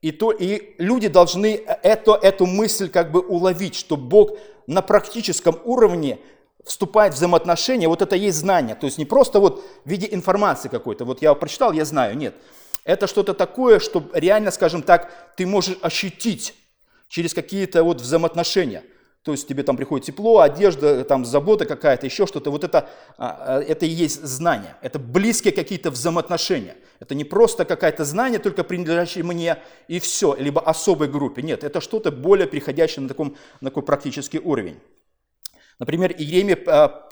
И, 0.01 0.11
то, 0.11 0.31
и 0.31 0.75
люди 0.77 1.07
должны 1.07 1.55
это, 1.83 2.13
эту 2.21 2.45
мысль 2.45 2.87
как 2.87 3.11
бы 3.11 3.19
уловить, 3.19 3.75
что 3.75 3.97
Бог 3.97 4.37
на 4.67 4.81
практическом 4.81 5.59
уровне 5.65 6.19
вступает 6.65 7.13
в 7.13 7.17
взаимоотношения, 7.17 7.87
вот 7.87 8.01
это 8.01 8.15
есть 8.15 8.37
знание. 8.37 8.75
То 8.75 8.85
есть 8.85 8.97
не 8.97 9.05
просто 9.05 9.39
вот 9.39 9.63
в 9.85 9.89
виде 9.89 10.07
информации 10.11 10.69
какой-то, 10.69 11.05
вот 11.05 11.21
я 11.21 11.33
прочитал, 11.33 11.71
я 11.71 11.85
знаю, 11.85 12.17
нет. 12.17 12.35
Это 12.83 13.07
что-то 13.07 13.33
такое, 13.33 13.79
что 13.79 14.03
реально, 14.13 14.51
скажем 14.51 14.81
так, 14.81 15.11
ты 15.35 15.45
можешь 15.45 15.77
ощутить 15.81 16.55
через 17.07 17.33
какие-то 17.33 17.83
вот 17.83 18.01
взаимоотношения. 18.01 18.83
То 19.23 19.33
есть 19.33 19.47
тебе 19.47 19.61
там 19.61 19.77
приходит 19.77 20.07
тепло, 20.07 20.39
одежда, 20.39 21.03
там 21.03 21.25
забота 21.25 21.65
какая-то, 21.65 22.07
еще 22.07 22.25
что-то. 22.25 22.49
Вот 22.49 22.63
это, 22.63 22.89
а, 23.17 23.57
а, 23.57 23.61
это 23.61 23.85
и 23.85 23.89
есть 23.89 24.23
знание. 24.23 24.75
Это 24.81 24.97
близкие 24.97 25.53
какие-то 25.53 25.91
взаимоотношения. 25.91 26.75
Это 26.99 27.13
не 27.13 27.23
просто 27.23 27.63
какое-то 27.63 28.03
знание, 28.03 28.39
только 28.39 28.63
принадлежащее 28.63 29.23
мне 29.23 29.57
и 29.87 29.99
все, 29.99 30.35
либо 30.39 30.59
особой 30.59 31.07
группе. 31.07 31.43
Нет, 31.43 31.63
это 31.63 31.81
что-то 31.81 32.11
более 32.11 32.47
приходящее 32.47 33.03
на, 33.03 33.09
таком, 33.09 33.35
на 33.59 33.69
такой 33.69 33.83
практический 33.83 34.39
уровень. 34.39 34.79
Например, 35.81 36.13
Иеремия 36.15 36.59
а, 36.67 37.09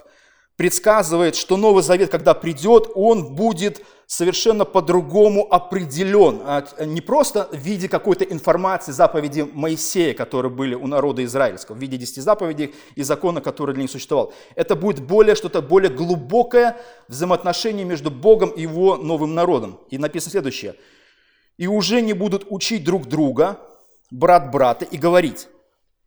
предсказывает, 0.54 1.34
что 1.34 1.56
Новый 1.56 1.82
Завет, 1.82 2.08
когда 2.08 2.34
придет, 2.34 2.88
он 2.94 3.34
будет 3.34 3.84
совершенно 4.06 4.64
по-другому 4.64 5.52
определен. 5.52 6.40
А, 6.44 6.64
не 6.84 7.00
просто 7.00 7.48
в 7.50 7.56
виде 7.56 7.88
какой-то 7.88 8.22
информации, 8.22 8.92
заповеди 8.92 9.40
Моисея, 9.52 10.14
которые 10.14 10.52
были 10.52 10.76
у 10.76 10.86
народа 10.86 11.24
израильского, 11.24 11.74
в 11.74 11.80
виде 11.80 11.96
десяти 11.96 12.20
заповедей 12.20 12.72
и 12.94 13.02
закона, 13.02 13.40
который 13.40 13.74
для 13.74 13.82
них 13.82 13.90
существовал. 13.90 14.32
Это 14.54 14.76
будет 14.76 15.02
более 15.04 15.34
что-то 15.34 15.62
более 15.62 15.90
глубокое 15.90 16.76
взаимоотношение 17.08 17.84
между 17.84 18.08
Богом 18.08 18.50
и 18.50 18.62
его 18.62 18.96
новым 18.96 19.34
народом. 19.34 19.80
И 19.90 19.98
написано 19.98 20.30
следующее. 20.30 20.76
«И 21.56 21.66
уже 21.66 22.02
не 22.02 22.12
будут 22.12 22.46
учить 22.50 22.84
друг 22.84 23.08
друга, 23.08 23.58
брат 24.12 24.52
брата, 24.52 24.84
и 24.84 24.96
говорить, 24.96 25.48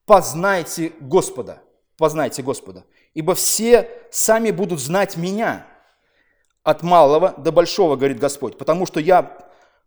познайте 0.06 0.94
Господа, 1.02 1.63
познайте 2.04 2.42
Господа, 2.44 2.84
ибо 3.14 3.34
все 3.34 3.90
сами 4.12 4.52
будут 4.52 4.82
знать 4.82 5.16
меня, 5.16 5.66
от 6.62 6.84
малого 6.84 7.34
до 7.38 7.54
большого, 7.54 7.96
говорит 7.96 8.20
Господь, 8.20 8.58
потому 8.58 8.86
что 8.86 9.00
я 9.00 9.38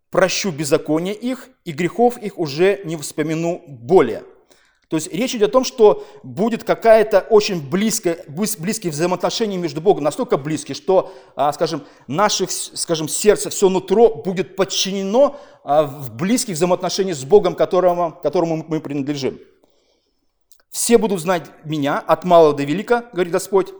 прощу 0.09 0.49
беззаконие 0.49 1.13
их, 1.13 1.49
и 1.63 1.71
грехов 1.71 2.17
их 2.17 2.39
уже 2.39 2.81
не 2.85 2.95
вспомину 2.97 3.61
более. 3.67 4.23
То 4.87 4.97
есть 4.97 5.13
речь 5.13 5.35
идет 5.35 5.49
о 5.49 5.51
том, 5.51 5.63
что 5.63 6.07
будет 6.23 6.63
какая-то 6.63 7.19
очень 7.29 7.61
близкая, 7.61 8.17
близкие 8.27 8.91
взаимоотношения 8.91 9.57
между 9.57 9.79
Богом, 9.79 10.03
настолько 10.03 10.37
близкие, 10.37 10.73
что, 10.73 11.13
а, 11.35 11.53
скажем, 11.53 11.83
наше, 12.07 12.47
скажем, 12.49 13.07
сердце, 13.07 13.51
все 13.51 13.69
нутро 13.69 14.09
будет 14.15 14.55
подчинено 14.55 15.35
а, 15.63 15.83
в 15.83 16.15
близких 16.15 16.55
взаимоотношениях 16.55 17.15
с 17.15 17.23
Богом, 17.23 17.53
которому, 17.53 18.19
которому 18.23 18.65
мы 18.67 18.79
принадлежим. 18.79 19.37
Все 20.69 20.97
будут 20.97 21.19
знать 21.19 21.49
меня 21.63 21.99
от 21.99 22.23
малого 22.23 22.53
до 22.55 22.63
велика, 22.63 23.09
говорит 23.13 23.33
Господь. 23.33 23.73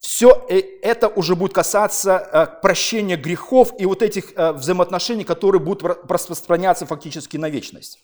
Все 0.00 0.46
э, 0.48 0.60
это 0.82 1.08
уже 1.08 1.34
будет 1.34 1.52
касаться 1.52 2.16
э, 2.16 2.60
прощения 2.62 3.16
грехов 3.16 3.72
и 3.78 3.86
вот 3.86 4.02
этих 4.02 4.32
э, 4.36 4.52
взаимоотношений, 4.52 5.24
которые 5.24 5.60
будут 5.60 5.82
распространяться 6.08 6.86
фактически 6.86 7.36
на 7.36 7.48
вечность. 7.48 7.98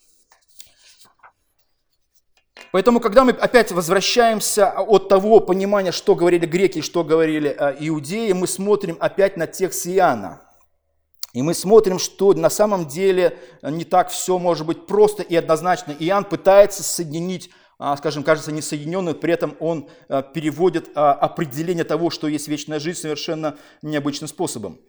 Поэтому, 2.73 2.99
когда 2.99 3.23
мы 3.23 3.31
опять 3.31 3.71
возвращаемся 3.71 4.73
от 4.73 5.09
того 5.09 5.39
понимания, 5.39 5.93
что 5.93 6.17
говорили 6.17 6.45
греки 6.45 6.81
что 6.81 7.05
говорили 7.05 7.57
иудеи, 7.79 8.33
мы 8.33 8.49
смотрим 8.49 8.97
опять 8.99 9.37
на 9.37 9.47
текст 9.47 9.87
Иоанна. 9.87 10.44
И 11.35 11.43
мы 11.43 11.53
смотрим, 11.53 11.99
что 11.99 12.33
на 12.33 12.49
самом 12.49 12.87
деле 12.87 13.37
не 13.63 13.85
так 13.85 14.09
все 14.09 14.39
может 14.39 14.67
быть 14.67 14.87
просто 14.87 15.23
и 15.23 15.35
однозначно. 15.35 15.95
Иоанн 15.99 16.25
пытается 16.25 16.83
соединить 16.83 17.51
а, 17.77 17.97
скажем, 17.97 18.23
кажется 18.23 18.53
несоединенным, 18.53 19.15
при 19.15 19.33
этом 19.33 19.57
он 19.59 19.89
а, 20.09 20.23
переводит 20.23 20.91
а, 20.95 21.13
определение 21.13 21.83
того, 21.83 22.09
что 22.09 22.29
есть 22.29 22.47
вечная 22.47 22.79
жизнь, 22.79 23.01
совершенно 23.01 23.59
необычным 23.83 24.29
способом. 24.29 24.81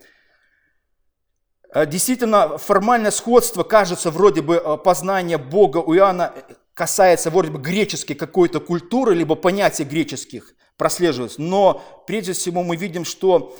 Действительно, 1.88 2.58
формальное 2.58 3.12
сходство, 3.12 3.63
кажется, 3.63 4.12
вроде 4.12 4.41
бы 4.41 4.79
познание 4.81 5.38
Бога 5.38 5.79
у 5.79 5.93
Иоанна 5.95 6.31
касается 6.73 7.31
вроде 7.31 7.49
бы 7.49 7.60
греческой 7.60 8.15
какой-то 8.15 8.62
культуры, 8.62 9.13
либо 9.13 9.36
понятия 9.36 9.84
греческих 9.84 10.53
прослеживается. 10.77 11.41
Но 11.41 11.84
прежде 12.08 12.31
всего 12.31 12.63
мы 12.63 12.77
видим, 12.77 13.03
что 13.03 13.58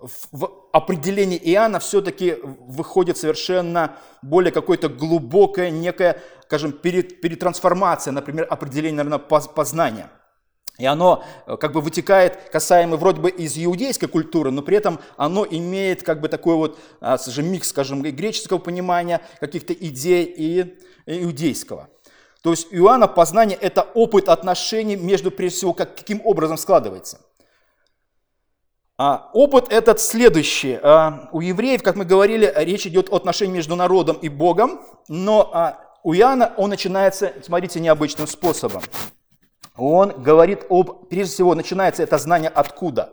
в 0.00 0.68
определении 0.72 1.38
Иоанна 1.38 1.78
все-таки 1.78 2.36
выходит 2.42 3.16
совершенно 3.16 3.96
более 4.22 4.52
какое-то 4.52 4.88
глубокое, 4.88 5.70
некое, 5.70 6.20
скажем, 6.44 6.72
перетрансформация, 6.72 8.12
например, 8.12 8.46
определение, 8.48 9.02
наверное, 9.02 9.18
познания. 9.18 10.10
И 10.78 10.84
оно 10.84 11.24
э, 11.46 11.56
как 11.56 11.72
бы 11.72 11.80
вытекает, 11.80 12.50
касаемо 12.50 12.96
вроде 12.96 13.20
бы 13.20 13.30
из 13.30 13.56
иудейской 13.56 14.08
культуры, 14.08 14.50
но 14.50 14.60
при 14.60 14.76
этом 14.76 15.00
оно 15.16 15.46
имеет 15.48 16.02
как 16.02 16.20
бы 16.20 16.28
такой 16.28 16.56
вот, 16.56 16.78
а, 17.00 17.16
скажем, 17.16 17.50
микс, 17.50 17.68
скажем, 17.68 18.02
греческого 18.02 18.58
понимания, 18.58 19.22
каких-то 19.40 19.72
идей 19.72 20.24
и 20.24 20.78
иудейского. 21.06 21.88
То 22.42 22.50
есть 22.50 22.68
Иоанна 22.70 23.08
познание– 23.08 23.56
это 23.60 23.82
опыт 23.82 24.28
отношений 24.28 24.96
между, 24.96 25.30
прежде 25.30 25.56
всего, 25.56 25.72
как, 25.72 25.96
каким 25.96 26.20
образом 26.24 26.58
складывается– 26.58 27.20
опыт 28.98 29.72
этот 29.72 30.00
следующий. 30.00 30.78
А, 30.82 31.28
у 31.32 31.40
евреев, 31.40 31.82
как 31.82 31.96
мы 31.96 32.04
говорили, 32.04 32.52
речь 32.56 32.86
идет 32.86 33.12
о 33.12 33.16
отношении 33.16 33.52
между 33.52 33.76
народом 33.76 34.16
и 34.16 34.28
Богом, 34.28 34.80
но 35.08 35.50
а, 35.52 35.78
у 36.02 36.14
Иоанна 36.14 36.54
он 36.56 36.70
начинается, 36.70 37.32
смотрите, 37.42 37.80
необычным 37.80 38.26
способом. 38.26 38.82
Он 39.76 40.22
говорит 40.22 40.64
об, 40.70 41.08
прежде 41.08 41.34
всего, 41.34 41.54
начинается 41.54 42.02
это 42.02 42.16
знание 42.16 42.48
откуда, 42.48 43.12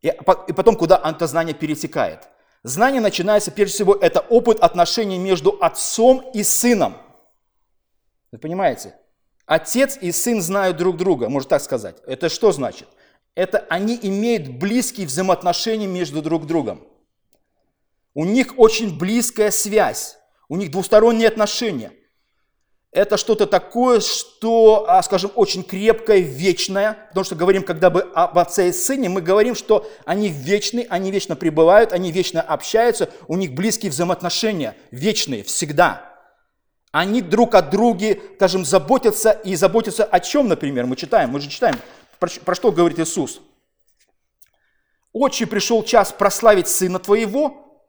и 0.00 0.12
потом 0.54 0.76
куда 0.76 0.96
это 1.04 1.26
знание 1.26 1.54
перетекает. 1.54 2.28
Знание 2.62 3.00
начинается, 3.00 3.50
прежде 3.50 3.74
всего, 3.74 3.94
это 3.94 4.20
опыт 4.20 4.60
отношений 4.60 5.18
между 5.18 5.58
отцом 5.60 6.24
и 6.32 6.42
сыном. 6.42 6.96
Вы 8.32 8.38
понимаете? 8.38 8.94
Отец 9.44 9.98
и 10.00 10.10
сын 10.10 10.40
знают 10.42 10.76
друг 10.76 10.96
друга, 10.96 11.28
можно 11.28 11.50
так 11.50 11.62
сказать. 11.62 11.96
Это 12.06 12.28
что 12.28 12.50
значит? 12.50 12.88
Это 13.36 13.66
они 13.68 13.98
имеют 14.02 14.48
близкие 14.48 15.06
взаимоотношения 15.06 15.86
между 15.86 16.22
друг 16.22 16.46
другом. 16.46 16.82
У 18.14 18.24
них 18.24 18.58
очень 18.58 18.98
близкая 18.98 19.50
связь, 19.50 20.16
у 20.48 20.56
них 20.56 20.70
двусторонние 20.70 21.28
отношения. 21.28 21.92
Это 22.92 23.18
что-то 23.18 23.46
такое, 23.46 24.00
что, 24.00 24.86
а, 24.88 25.02
скажем, 25.02 25.30
очень 25.34 25.62
крепкое, 25.62 26.20
вечное, 26.20 26.96
потому 27.08 27.24
что 27.24 27.34
говорим, 27.34 27.62
когда 27.62 27.90
бы 27.90 28.10
об 28.14 28.38
отце 28.38 28.70
и 28.70 28.72
сыне, 28.72 29.10
мы 29.10 29.20
говорим, 29.20 29.54
что 29.54 29.86
они 30.06 30.30
вечны, 30.30 30.86
они 30.88 31.10
вечно 31.10 31.36
пребывают, 31.36 31.92
они 31.92 32.10
вечно 32.10 32.40
общаются, 32.40 33.10
у 33.28 33.36
них 33.36 33.52
близкие 33.52 33.90
взаимоотношения, 33.90 34.74
вечные, 34.90 35.42
всегда. 35.42 36.10
Они 36.90 37.20
друг 37.20 37.54
о 37.54 37.60
друге, 37.60 38.18
скажем, 38.36 38.64
заботятся 38.64 39.32
и 39.32 39.56
заботятся 39.56 40.04
о 40.04 40.18
чем, 40.20 40.48
например, 40.48 40.86
мы 40.86 40.96
читаем, 40.96 41.28
мы 41.30 41.40
же 41.40 41.50
читаем 41.50 41.76
про, 42.26 42.40
про 42.44 42.54
что 42.54 42.72
говорит 42.72 42.98
Иисус? 42.98 43.40
Отче, 45.12 45.46
пришел 45.46 45.82
час 45.82 46.12
прославить 46.12 46.68
Сына 46.68 46.98
Твоего. 46.98 47.86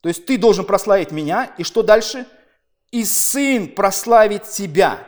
То 0.00 0.08
есть 0.08 0.26
ты 0.26 0.36
должен 0.36 0.64
прославить 0.64 1.10
меня. 1.12 1.54
И 1.58 1.64
что 1.64 1.82
дальше? 1.82 2.26
И 2.90 3.04
Сын 3.04 3.68
прославит 3.68 4.44
Тебя. 4.44 5.06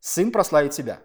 Сын 0.00 0.30
прославит 0.30 0.72
Тебя. 0.72 1.00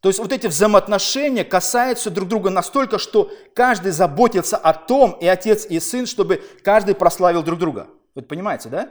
То 0.00 0.08
есть 0.08 0.20
вот 0.20 0.32
эти 0.32 0.46
взаимоотношения 0.46 1.44
касаются 1.44 2.10
друг 2.10 2.28
друга 2.28 2.50
настолько, 2.50 2.98
что 2.98 3.32
каждый 3.54 3.90
заботится 3.90 4.58
о 4.58 4.74
том, 4.74 5.12
и 5.12 5.26
отец, 5.26 5.64
и 5.64 5.80
сын, 5.80 6.04
чтобы 6.04 6.42
каждый 6.62 6.94
прославил 6.94 7.42
друг 7.42 7.58
друга. 7.58 7.88
Вы 8.14 8.20
понимаете, 8.20 8.68
да? 8.68 8.90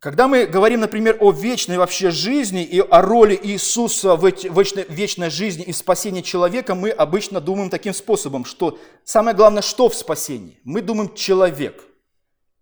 Когда 0.00 0.28
мы 0.28 0.46
говорим, 0.46 0.80
например, 0.80 1.18
о 1.20 1.30
вечной 1.30 1.76
вообще 1.76 2.10
жизни 2.10 2.64
и 2.64 2.80
о 2.80 3.02
роли 3.02 3.38
Иисуса 3.42 4.16
в 4.16 4.24
вечной, 4.24 4.86
вечной 4.88 5.28
жизни 5.28 5.62
и 5.62 5.74
спасении 5.74 6.22
человека, 6.22 6.74
мы 6.74 6.88
обычно 6.88 7.38
думаем 7.38 7.68
таким 7.68 7.92
способом, 7.92 8.46
что 8.46 8.78
самое 9.04 9.36
главное, 9.36 9.60
что 9.60 9.90
в 9.90 9.94
спасении? 9.94 10.58
Мы 10.64 10.80
думаем 10.80 11.14
человек. 11.14 11.84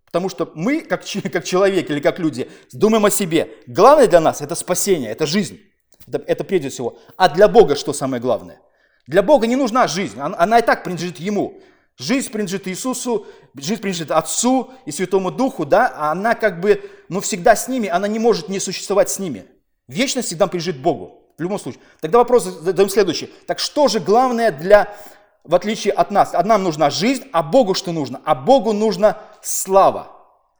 Потому 0.06 0.28
что 0.30 0.50
мы, 0.56 0.80
как, 0.80 1.04
как 1.32 1.44
человек 1.44 1.88
или 1.88 2.00
как 2.00 2.18
люди, 2.18 2.50
думаем 2.72 3.06
о 3.06 3.10
себе. 3.10 3.48
Главное 3.68 4.08
для 4.08 4.18
нас– 4.18 4.40
это 4.42 4.56
спасение, 4.56 5.12
это 5.12 5.24
жизнь. 5.24 5.60
Это, 6.08 6.20
это 6.26 6.42
прежде 6.42 6.70
всего. 6.70 6.98
А 7.16 7.28
для 7.28 7.46
Бога 7.46 7.76
что 7.76 7.92
самое 7.92 8.20
главное? 8.20 8.60
Для 9.06 9.22
Бога 9.22 9.46
не 9.46 9.54
нужна 9.54 9.86
жизнь, 9.86 10.18
она, 10.18 10.36
она 10.36 10.58
и 10.58 10.62
так 10.62 10.82
принадлежит 10.82 11.20
Ему. 11.20 11.60
Жизнь 11.98 12.30
принадлежит 12.30 12.68
Иисусу, 12.68 13.26
жизнь 13.54 13.82
принадлежит 13.82 14.12
Отцу 14.12 14.70
и 14.86 14.92
Святому 14.92 15.32
Духу, 15.32 15.64
да, 15.64 15.92
а 15.96 16.12
она 16.12 16.36
как 16.36 16.60
бы, 16.60 16.88
ну, 17.08 17.20
всегда 17.20 17.56
с 17.56 17.66
ними, 17.66 17.88
она 17.88 18.06
не 18.06 18.20
может 18.20 18.48
не 18.48 18.60
существовать 18.60 19.10
с 19.10 19.18
ними. 19.18 19.46
Вечность 19.88 20.28
всегда 20.28 20.46
принадлежит 20.46 20.80
Богу, 20.80 21.24
в 21.36 21.42
любом 21.42 21.58
случае. 21.58 21.82
Тогда 22.00 22.18
вопрос 22.18 22.44
задаем 22.44 22.88
следующий. 22.88 23.32
Так 23.48 23.58
что 23.58 23.88
же 23.88 23.98
главное 23.98 24.52
для, 24.52 24.94
в 25.42 25.56
отличие 25.56 25.92
от 25.92 26.12
нас? 26.12 26.34
А 26.34 26.44
нам 26.44 26.62
нужна 26.62 26.88
жизнь, 26.90 27.24
а 27.32 27.42
Богу 27.42 27.74
что 27.74 27.90
нужно? 27.90 28.20
А 28.24 28.36
Богу 28.36 28.72
нужна 28.72 29.18
слава. 29.42 30.12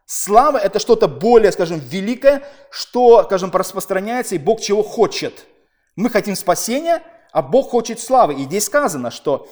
Слава– 0.07 0.57
это 0.59 0.81
что-то 0.81 1.07
более, 1.07 1.53
скажем, 1.53 1.79
великое, 1.79 2.42
что, 2.70 3.22
скажем, 3.22 3.51
распространяется, 3.53 4.35
и 4.35 4.38
Бог 4.38 4.61
чего 4.61 4.83
хочет. 4.83 5.46
Мы 5.94 6.11
хотим 6.11 6.35
спасения, 6.35 7.03
а 7.31 7.42
Бог 7.42 7.70
хочет 7.70 8.01
славы. 8.01 8.35
И 8.35 8.44
здесь 8.44 8.64
сказано, 8.64 9.11
что 9.11 9.48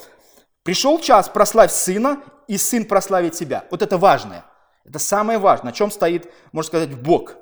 Пришел 0.66 0.98
час, 0.98 1.28
прославь 1.28 1.70
сына, 1.70 2.24
и 2.48 2.58
сын 2.58 2.84
прославит 2.86 3.34
тебя. 3.34 3.64
Вот 3.70 3.82
это 3.82 3.98
важное. 3.98 4.44
Это 4.84 4.98
самое 4.98 5.38
важное, 5.38 5.66
на 5.66 5.72
чем 5.72 5.92
стоит, 5.92 6.28
можно 6.50 6.66
сказать, 6.66 6.92
Бог. 6.92 7.36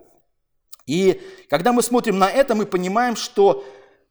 И 0.85 1.23
когда 1.49 1.73
мы 1.73 1.83
смотрим 1.83 2.19
на 2.19 2.31
это, 2.31 2.55
мы 2.55 2.67
понимаем, 2.67 3.17
что, 3.17 3.65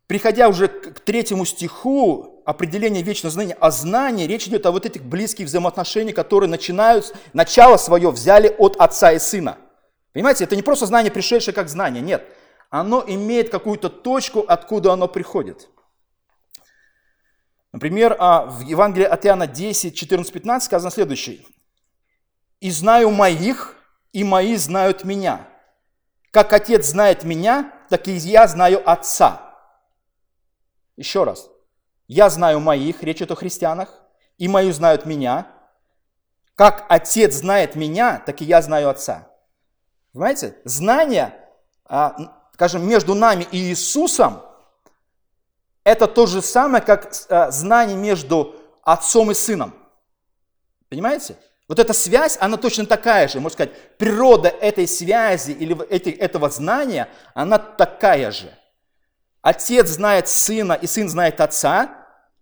приходя 0.08 0.50
уже 0.50 0.68
к 0.68 1.00
третьему 1.00 1.46
стиху, 1.46 2.42
определение 2.44 3.04
вечного 3.04 3.32
знания, 3.32 3.56
о 3.60 3.70
знании, 3.70 4.26
речь 4.26 4.48
идет 4.48 4.66
о 4.66 4.72
вот 4.72 4.88
этих 4.88 5.04
близких 5.04 5.46
взаимоотношениях, 5.46 6.16
которые 6.16 6.50
начинают, 6.50 7.16
начало 7.34 7.78
свое 7.78 8.10
взяли 8.10 8.56
от 8.58 8.78
отца 8.78 9.12
и 9.12 9.20
сына. 9.20 9.60
Понимаете, 10.14 10.46
это 10.46 10.56
не 10.56 10.64
просто 10.64 10.88
знание, 10.88 11.12
пришедшее 11.12 11.54
как 11.54 11.70
знание, 11.70 12.02
нет. 12.02 12.26
Оно 12.72 13.04
имеет 13.06 13.52
какую-то 13.52 13.90
точку, 13.90 14.44
откуда 14.48 14.94
оно 14.94 15.08
приходит. 15.08 15.70
Например, 17.74 18.16
а, 18.20 18.46
в 18.46 18.62
Евангелии 18.62 19.08
от 19.08 19.26
Иоанна 19.26 19.48
10, 19.48 19.98
14, 19.98 20.32
15 20.32 20.66
сказано 20.66 20.92
следующее. 20.92 21.40
«И 22.60 22.70
знаю 22.70 23.10
моих, 23.10 23.76
и 24.14 24.24
мои 24.24 24.56
знают 24.58 25.04
меня. 25.04 25.48
Как 26.32 26.54
Отец 26.54 26.86
знает 26.86 27.24
меня, 27.24 27.74
так 27.90 28.08
и 28.08 28.12
я 28.12 28.48
знаю 28.48 28.88
Отца». 28.88 29.42
Еще 30.98 31.24
раз. 31.24 31.50
«Я 32.08 32.30
знаю 32.30 32.60
моих», 32.60 33.02
речь 33.02 33.18
идет 33.18 33.32
о 33.32 33.36
христианах, 33.36 34.02
«и 34.38 34.48
мои 34.48 34.72
знают 34.72 35.06
меня». 35.08 35.48
Как 36.54 36.86
Отец 36.90 37.34
знает 37.34 37.76
меня, 37.76 38.22
так 38.24 38.44
и 38.44 38.46
я 38.46 38.62
знаю 38.62 38.90
Отца. 38.90 39.28
Понимаете? 40.12 40.56
Знание, 40.64 41.34
а, 41.86 42.50
скажем, 42.54 42.88
между 42.88 43.16
нами 43.16 43.48
и 43.52 43.58
Иисусом– 43.58 44.44
это 45.84 46.08
то 46.08 46.26
же 46.26 46.42
самое, 46.42 46.84
как 46.84 47.12
э, 47.30 47.52
знание 47.52 47.98
между 47.98 48.56
отцом 48.84 49.32
и 49.32 49.34
сыном. 49.34 49.74
Понимаете? 50.90 51.38
Вот 51.68 51.80
эта 51.80 51.94
связь, 51.94 52.38
она 52.40 52.58
точно 52.58 52.86
такая 52.86 53.28
же. 53.28 53.40
Можно 53.40 53.54
сказать, 53.54 53.98
природа 53.98 54.50
этой 54.50 54.88
связи 54.88 55.52
или 55.52 55.76
этого 55.90 56.50
знания, 56.50 57.10
она 57.34 57.58
такая 57.58 58.32
же. 58.32 58.54
Отец 59.42 59.90
знает 59.90 60.28
сына, 60.28 60.74
и 60.74 60.88
сын 60.88 61.10
знает 61.10 61.42
отца. 61.42 61.90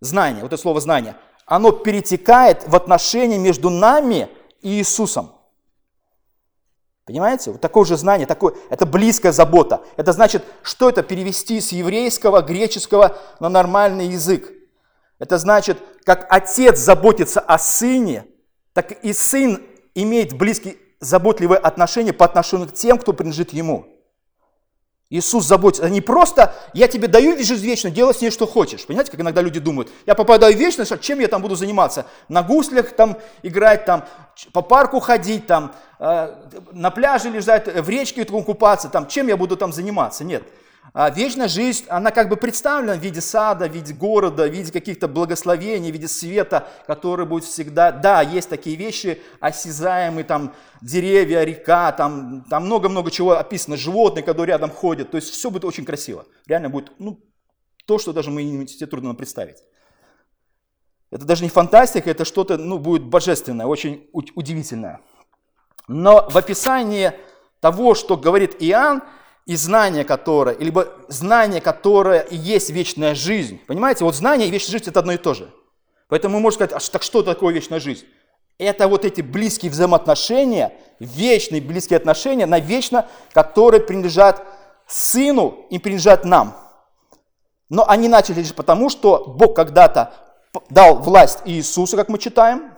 Знание, 0.02 0.42
вот 0.42 0.52
это 0.52 0.62
слово 0.62 0.82
знание, 0.82 1.16
оно 1.46 1.72
перетекает 1.72 2.68
в 2.68 2.76
отношения 2.76 3.38
между 3.38 3.70
нами 3.70 4.30
и 4.62 4.80
Иисусом. 4.80 5.32
Понимаете? 7.12 7.52
Вот 7.52 7.60
такое 7.60 7.84
же 7.84 7.98
знание, 7.98 8.26
такое, 8.26 8.54
это 8.70 8.86
близкая 8.86 9.34
забота. 9.34 9.82
Это 9.98 10.14
значит, 10.14 10.46
что 10.64 10.88
это 10.88 11.04
перевести 11.04 11.60
с 11.60 11.74
еврейского, 11.74 12.42
греческого 12.42 13.18
на 13.42 13.50
нормальный 13.50 14.08
язык. 14.08 14.50
Это 15.20 15.38
значит, 15.38 15.78
как 16.06 16.26
отец 16.30 16.80
заботится 16.80 17.42
о 17.42 17.58
сыне, 17.58 18.28
так 18.72 18.94
и 19.04 19.12
сын 19.12 19.62
имеет 19.94 20.38
близкие, 20.38 20.78
заботливые 21.02 21.60
отношения 21.60 22.14
по 22.14 22.24
отношению 22.24 22.70
к 22.70 22.74
тем, 22.76 22.98
кто 22.98 23.12
принадлежит 23.12 23.52
ему. 23.52 23.88
Иисус 25.12 25.46
заботится. 25.46 25.90
Не 25.90 26.00
просто 26.00 26.56
«я 26.74 26.88
тебе 26.88 27.10
даю 27.10 27.38
жизнь 27.38 27.66
вечную, 27.66 27.94
делай 27.94 28.14
с 28.14 28.22
ней 28.22 28.32
что 28.32 28.48
хочешь». 28.48 28.86
Понимаете, 28.86 29.12
как 29.12 29.20
иногда 29.20 29.42
люди 29.42 29.60
думают, 29.60 29.90
я 30.08 30.16
попадаю 30.16 30.56
в 30.56 30.58
вечность, 30.58 30.92
а 30.94 30.98
чем 30.98 31.20
я 31.20 31.28
там 31.28 31.42
буду 31.42 31.56
заниматься? 31.56 32.06
На 32.30 32.42
гуслях 32.42 32.94
там 32.94 33.18
играть, 33.44 33.84
там, 33.84 34.06
по 34.54 34.62
парку 34.62 35.02
ходить, 35.02 35.46
там, 35.48 35.74
э, 36.00 36.34
на 36.72 36.92
пляже 36.92 37.30
лежать, 37.30 37.68
в 37.68 37.90
речке 37.90 38.24
купаться, 38.24 38.88
там, 38.88 39.06
чем 39.06 39.28
я 39.28 39.36
буду 39.36 39.58
там 39.58 39.74
заниматься? 39.74 40.24
Нет. 40.24 40.44
А 40.94 41.10
вечная 41.10 41.48
жизнь, 41.48 41.86
она 41.88 42.12
как 42.12 42.28
бы 42.28 42.36
представлена 42.36 42.96
в 42.96 43.00
виде 43.00 43.22
сада, 43.22 43.70
в 43.70 43.72
виде 43.72 43.94
города, 43.94 44.46
в 44.46 44.52
виде 44.52 44.72
каких-то 44.72 45.08
благословений, 45.08 45.90
в 45.90 45.94
виде 45.94 46.10
света, 46.10 46.68
который 46.86 47.26
будет 47.26 47.46
всегда. 47.46 47.92
Да, 47.94 48.22
есть 48.22 48.50
такие 48.50 48.76
вещи 48.76 49.22
осязаемые, 49.40 50.26
там 50.26 50.54
деревья, 50.82 51.44
река, 51.44 51.94
там 51.94 52.46
много-много 52.50 53.10
чего 53.10 53.38
описано, 53.38 53.78
животные, 53.78 54.24
которые 54.24 54.54
рядом 54.54 54.70
ходят. 54.70 55.12
То 55.12 55.16
есть 55.16 55.30
все 55.30 55.50
будет 55.50 55.64
очень 55.64 55.86
красиво. 55.86 56.26
Реально 56.46 56.70
будет 56.70 56.92
ну, 57.00 57.24
то, 57.86 57.98
что 57.98 58.12
даже 58.12 58.30
мы 58.30 58.42
себе 58.68 58.88
трудно 58.88 59.16
представить. 59.16 59.64
Это 61.10 61.26
даже 61.26 61.44
не 61.44 61.50
фантастика, 61.50 62.10
это 62.10 62.26
что-то 62.26 62.58
ну, 62.58 62.80
будет 62.80 63.04
божественное, 63.04 63.66
очень 63.66 64.10
удивительное. 64.12 65.00
Но 65.88 66.30
в 66.30 66.38
описании 66.38 67.14
того, 67.62 67.96
что 67.96 68.18
говорит 68.18 68.56
Иоанн, 68.60 69.04
и 69.46 69.56
знание 69.56 70.04
которое, 70.04 70.56
либо 70.58 70.88
знание, 71.08 71.62
которое 71.62 72.22
и 72.22 72.36
есть 72.36 72.70
вечная 72.70 73.16
жизнь. 73.16 73.60
Понимаете, 73.68 74.06
вот 74.06 74.16
знание 74.16 74.48
и 74.48 74.52
вечная 74.52 74.74
жизнь– 74.74 74.86
это 74.88 75.00
одно 75.00 75.14
и 75.14 75.18
то 75.18 75.34
же. 75.34 75.52
Поэтому 76.08 76.36
мы 76.36 76.42
можем 76.42 76.56
сказать, 76.58 76.74
а 76.74 76.92
так 76.92 77.04
что 77.04 77.24
такое 77.24 77.54
вечная 77.54 77.80
жизнь? 77.80 78.06
Это 78.58 78.88
вот 78.88 79.06
эти 79.06 79.22
близкие 79.22 79.72
взаимоотношения, 79.72 80.74
вечные 81.00 81.62
близкие 81.62 81.98
отношения, 81.98 82.46
навечно, 82.46 83.08
которые 83.34 83.82
принадлежат 83.82 84.46
Сыну 84.88 85.66
и 85.70 85.80
принадлежат 85.80 86.26
нам. 86.26 86.58
Но 87.70 87.90
они 87.90 88.10
начали 88.10 88.40
лишь 88.40 88.54
потому, 88.54 88.90
что 88.90 89.24
Бог 89.26 89.56
когда-то 89.56 90.14
дал 90.70 90.98
власть 90.98 91.40
Иисусу, 91.46 91.96
как 91.96 92.10
мы 92.10 92.20
читаем, 92.20 92.74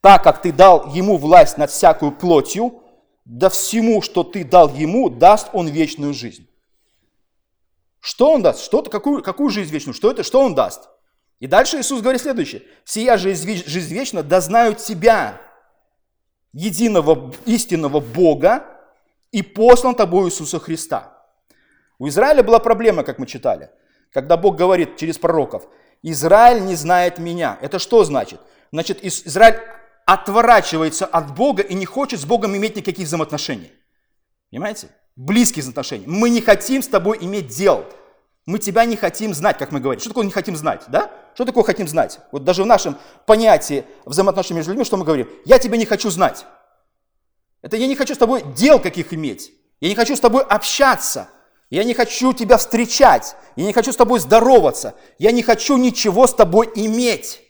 так 0.00 0.24
как 0.24 0.42
ты 0.42 0.52
дал 0.52 0.88
ему 0.92 1.16
власть 1.16 1.56
над 1.56 1.70
всякую 1.70 2.12
плотью, 2.12 2.82
да 3.24 3.48
всему, 3.48 4.02
что 4.02 4.22
ты 4.22 4.44
дал 4.44 4.74
ему, 4.74 5.08
даст 5.08 5.48
он 5.52 5.68
вечную 5.68 6.12
жизнь. 6.12 6.48
Что 8.00 8.32
он 8.32 8.42
даст? 8.42 8.62
Что, 8.62 8.82
какую, 8.82 9.22
какую 9.22 9.48
жизнь 9.48 9.72
вечную? 9.72 9.94
Что 9.94 10.10
это? 10.10 10.22
Что 10.22 10.40
он 10.40 10.54
даст? 10.54 10.90
И 11.40 11.46
дальше 11.46 11.80
Иисус 11.80 12.00
говорит 12.00 12.20
следующее. 12.20 12.62
«Сия 12.84 13.16
жизнь, 13.16 13.64
жизнь 13.66 13.94
вечна, 13.94 14.22
да 14.22 14.40
знают 14.40 14.78
тебя, 14.78 15.40
единого 16.52 17.34
истинного 17.46 18.00
Бога, 18.00 18.64
и 19.32 19.42
послан 19.42 19.94
тобой 19.94 20.28
Иисуса 20.28 20.60
Христа». 20.60 21.10
У 21.98 22.08
Израиля 22.08 22.42
была 22.42 22.58
проблема, 22.58 23.04
как 23.04 23.18
мы 23.18 23.26
читали, 23.26 23.70
когда 24.12 24.36
Бог 24.36 24.56
говорит 24.56 24.96
через 24.96 25.18
пророков, 25.18 25.66
«Израиль 26.02 26.62
не 26.64 26.76
знает 26.76 27.18
меня». 27.18 27.58
Это 27.62 27.78
что 27.78 28.04
значит? 28.04 28.40
Значит, 28.70 29.02
Израиль 29.02 29.60
отворачивается 30.06 31.06
от 31.06 31.34
Бога 31.34 31.62
и 31.62 31.74
не 31.74 31.86
хочет 31.86 32.20
с 32.20 32.24
Богом 32.24 32.56
иметь 32.56 32.76
никаких 32.76 33.06
взаимоотношений. 33.06 33.72
Понимаете? 34.50 34.88
Близкие 35.16 35.62
взаимоотношения. 35.62 36.06
Мы 36.06 36.30
не 36.30 36.40
хотим 36.40 36.82
с 36.82 36.88
тобой 36.88 37.18
иметь 37.20 37.48
дел. 37.48 37.84
Мы 38.46 38.58
тебя 38.58 38.84
не 38.84 38.96
хотим 38.96 39.32
знать, 39.32 39.56
как 39.56 39.72
мы 39.72 39.80
говорим. 39.80 40.00
Что 40.00 40.10
такое 40.10 40.26
не 40.26 40.30
хотим 40.32 40.56
знать, 40.56 40.82
да? 40.88 41.10
Что 41.34 41.44
такое 41.46 41.64
хотим 41.64 41.88
знать? 41.88 42.20
Вот 42.30 42.44
даже 42.44 42.62
в 42.62 42.66
нашем 42.66 42.98
понятии 43.26 43.84
взаимоотношений 44.04 44.58
между 44.58 44.72
людьми, 44.72 44.84
что 44.84 44.96
мы 44.96 45.04
говорим? 45.04 45.28
Я 45.44 45.58
тебя 45.58 45.78
не 45.78 45.86
хочу 45.86 46.10
знать. 46.10 46.44
Это 47.62 47.76
я 47.76 47.86
не 47.86 47.96
хочу 47.96 48.14
с 48.14 48.18
тобой 48.18 48.42
дел 48.54 48.78
каких 48.78 49.14
иметь. 49.14 49.52
Я 49.80 49.88
не 49.88 49.94
хочу 49.94 50.14
с 50.14 50.20
тобой 50.20 50.42
общаться. 50.42 51.28
Я 51.70 51.84
не 51.84 51.94
хочу 51.94 52.34
тебя 52.34 52.58
встречать. 52.58 53.34
Я 53.56 53.64
не 53.64 53.72
хочу 53.72 53.92
с 53.92 53.96
тобой 53.96 54.20
здороваться. 54.20 54.94
Я 55.18 55.32
не 55.32 55.42
хочу 55.42 55.78
ничего 55.78 56.26
с 56.26 56.34
тобой 56.34 56.70
иметь. 56.74 57.40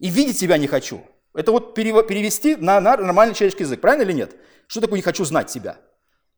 И 0.00 0.08
видеть 0.08 0.40
тебя 0.40 0.58
не 0.58 0.66
хочу. 0.66 1.02
Это 1.38 1.52
вот 1.52 1.72
перевести 1.72 2.56
на, 2.56 2.80
нормальный 2.80 3.32
человеческий 3.32 3.62
язык, 3.62 3.80
правильно 3.80 4.02
или 4.02 4.12
нет? 4.12 4.34
Что 4.66 4.80
такое 4.80 4.96
«не 4.96 5.04
хочу 5.04 5.24
знать 5.24 5.46
тебя»? 5.46 5.76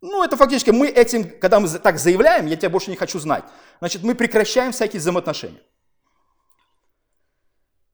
Ну, 0.03 0.23
это 0.23 0.37
фактически 0.37 0.69
мы 0.69 0.89
этим, 0.89 1.25
когда 1.41 1.59
мы 1.59 1.71
так 1.71 1.99
заявляем, 1.99 2.45
я 2.45 2.57
тебя 2.57 2.69
больше 2.69 2.91
не 2.91 2.97
хочу 2.97 3.19
знать, 3.19 3.45
значит, 3.79 4.03
мы 4.03 4.15
прекращаем 4.15 4.73
всякие 4.73 5.01
взаимоотношения. 5.01 5.63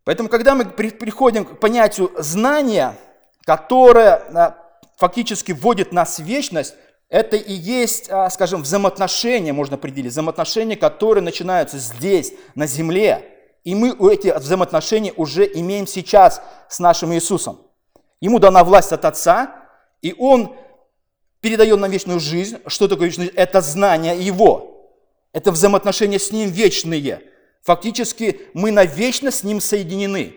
Поэтому, 0.02 0.28
когда 0.28 0.56
мы 0.56 0.64
приходим 0.64 1.44
к 1.44 1.60
понятию 1.60 2.10
знания, 2.18 2.96
которое 3.44 4.16
а, 4.34 4.56
фактически 4.96 5.52
вводит 5.52 5.92
нас 5.92 6.18
в 6.18 6.24
вечность, 6.24 6.74
это 7.08 7.36
и 7.36 7.52
есть, 7.52 8.10
а, 8.10 8.28
скажем, 8.30 8.62
взаимоотношения, 8.62 9.52
можно 9.52 9.76
определить, 9.76 10.10
взаимоотношения, 10.10 10.74
которые 10.76 11.22
начинаются 11.22 11.78
здесь, 11.78 12.32
на 12.56 12.66
земле, 12.66 13.35
и 13.66 13.74
мы 13.74 13.96
эти 14.12 14.28
взаимоотношения 14.28 15.12
уже 15.16 15.44
имеем 15.44 15.88
сейчас 15.88 16.40
с 16.68 16.78
нашим 16.78 17.12
Иисусом. 17.12 17.58
Ему 18.20 18.38
дана 18.38 18.62
власть 18.62 18.92
от 18.92 19.04
Отца, 19.04 19.56
и 20.02 20.14
Он 20.16 20.54
передает 21.40 21.76
нам 21.80 21.90
вечную 21.90 22.20
жизнь. 22.20 22.58
Что 22.68 22.86
такое 22.86 23.08
вечная 23.08 23.24
жизнь? 23.24 23.36
Это 23.36 23.60
знание 23.60 24.22
Его. 24.22 24.94
Это 25.32 25.50
взаимоотношения 25.50 26.20
с 26.20 26.30
Ним 26.30 26.48
вечные. 26.48 27.22
Фактически 27.64 28.42
мы 28.54 28.70
навечно 28.70 29.32
с 29.32 29.42
Ним 29.42 29.60
соединены. 29.60 30.36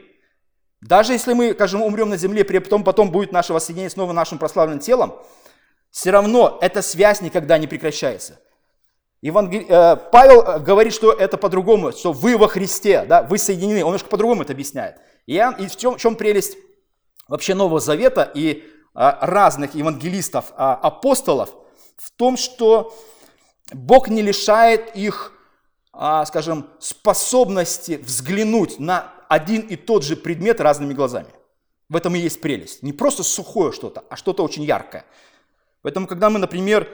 Даже 0.82 1.14
если 1.14 1.34
мы, 1.34 1.54
скажем, 1.54 1.84
умрем 1.84 2.10
на 2.10 2.18
земле, 2.18 2.44
потом, 2.44 2.84
потом 2.84 3.12
будет 3.12 3.32
наше 3.32 3.54
воссоединение 3.54 3.92
снова 3.92 4.12
нашим 4.12 4.40
прославленным 4.40 4.80
телом, 4.80 5.14
все 5.92 6.10
равно 6.10 6.58
эта 6.64 6.82
связь 6.82 7.22
никогда 7.22 7.60
не 7.60 7.68
прекращается. 7.68 8.40
Евангел... 9.22 9.66
Э, 9.68 9.98
Павел 10.12 10.42
э, 10.42 10.60
говорит, 10.60 10.94
что 10.94 11.12
это 11.12 11.38
по-другому, 11.38 11.92
что 11.92 12.14
вы 12.14 12.38
во 12.38 12.48
Христе, 12.48 13.06
да, 13.06 13.24
вы 13.24 13.38
соединены. 13.38 13.82
Он 13.82 13.88
немножко 13.88 14.10
по-другому 14.10 14.44
это 14.44 14.54
объясняет. 14.54 14.98
И, 15.26 15.36
и 15.36 15.68
в, 15.68 15.76
чем, 15.76 15.96
в 15.96 15.98
чем 15.98 16.16
прелесть 16.16 16.58
вообще 17.28 17.54
Нового 17.54 17.80
Завета 17.80 18.32
и 18.34 18.64
а, 18.94 19.20
разных 19.22 19.76
евангелистов, 19.76 20.54
а, 20.56 20.76
апостолов? 20.76 21.54
В 21.98 22.12
том, 22.12 22.38
что 22.38 22.96
Бог 23.72 24.08
не 24.08 24.22
лишает 24.22 24.96
их, 24.96 25.34
а, 25.92 26.26
скажем, 26.26 26.68
способности 26.80 28.00
взглянуть 28.02 28.80
на 28.80 29.14
один 29.28 29.62
и 29.62 29.76
тот 29.76 30.04
же 30.04 30.16
предмет 30.16 30.62
разными 30.62 30.94
глазами. 30.94 31.30
В 31.90 31.96
этом 31.96 32.16
и 32.16 32.20
есть 32.20 32.40
прелесть. 32.40 32.84
Не 32.84 32.94
просто 32.94 33.24
сухое 33.24 33.72
что-то, 33.72 34.04
а 34.10 34.16
что-то 34.16 34.44
очень 34.44 34.64
яркое. 34.64 35.06
Поэтому, 35.82 36.08
когда 36.08 36.30
мы, 36.30 36.40
например, 36.40 36.88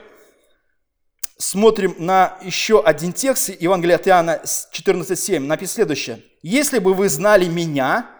смотрим 1.38 1.94
на 1.98 2.38
еще 2.42 2.82
один 2.82 3.12
текст 3.12 3.50
Евангелия 3.60 3.96
от 3.96 4.08
Иоанна 4.08 4.40
14.7. 4.44 5.40
Написано 5.40 5.74
следующее. 5.74 6.22
«Если 6.42 6.78
бы 6.78 6.94
вы 6.94 7.08
знали 7.08 7.46
меня, 7.46 8.10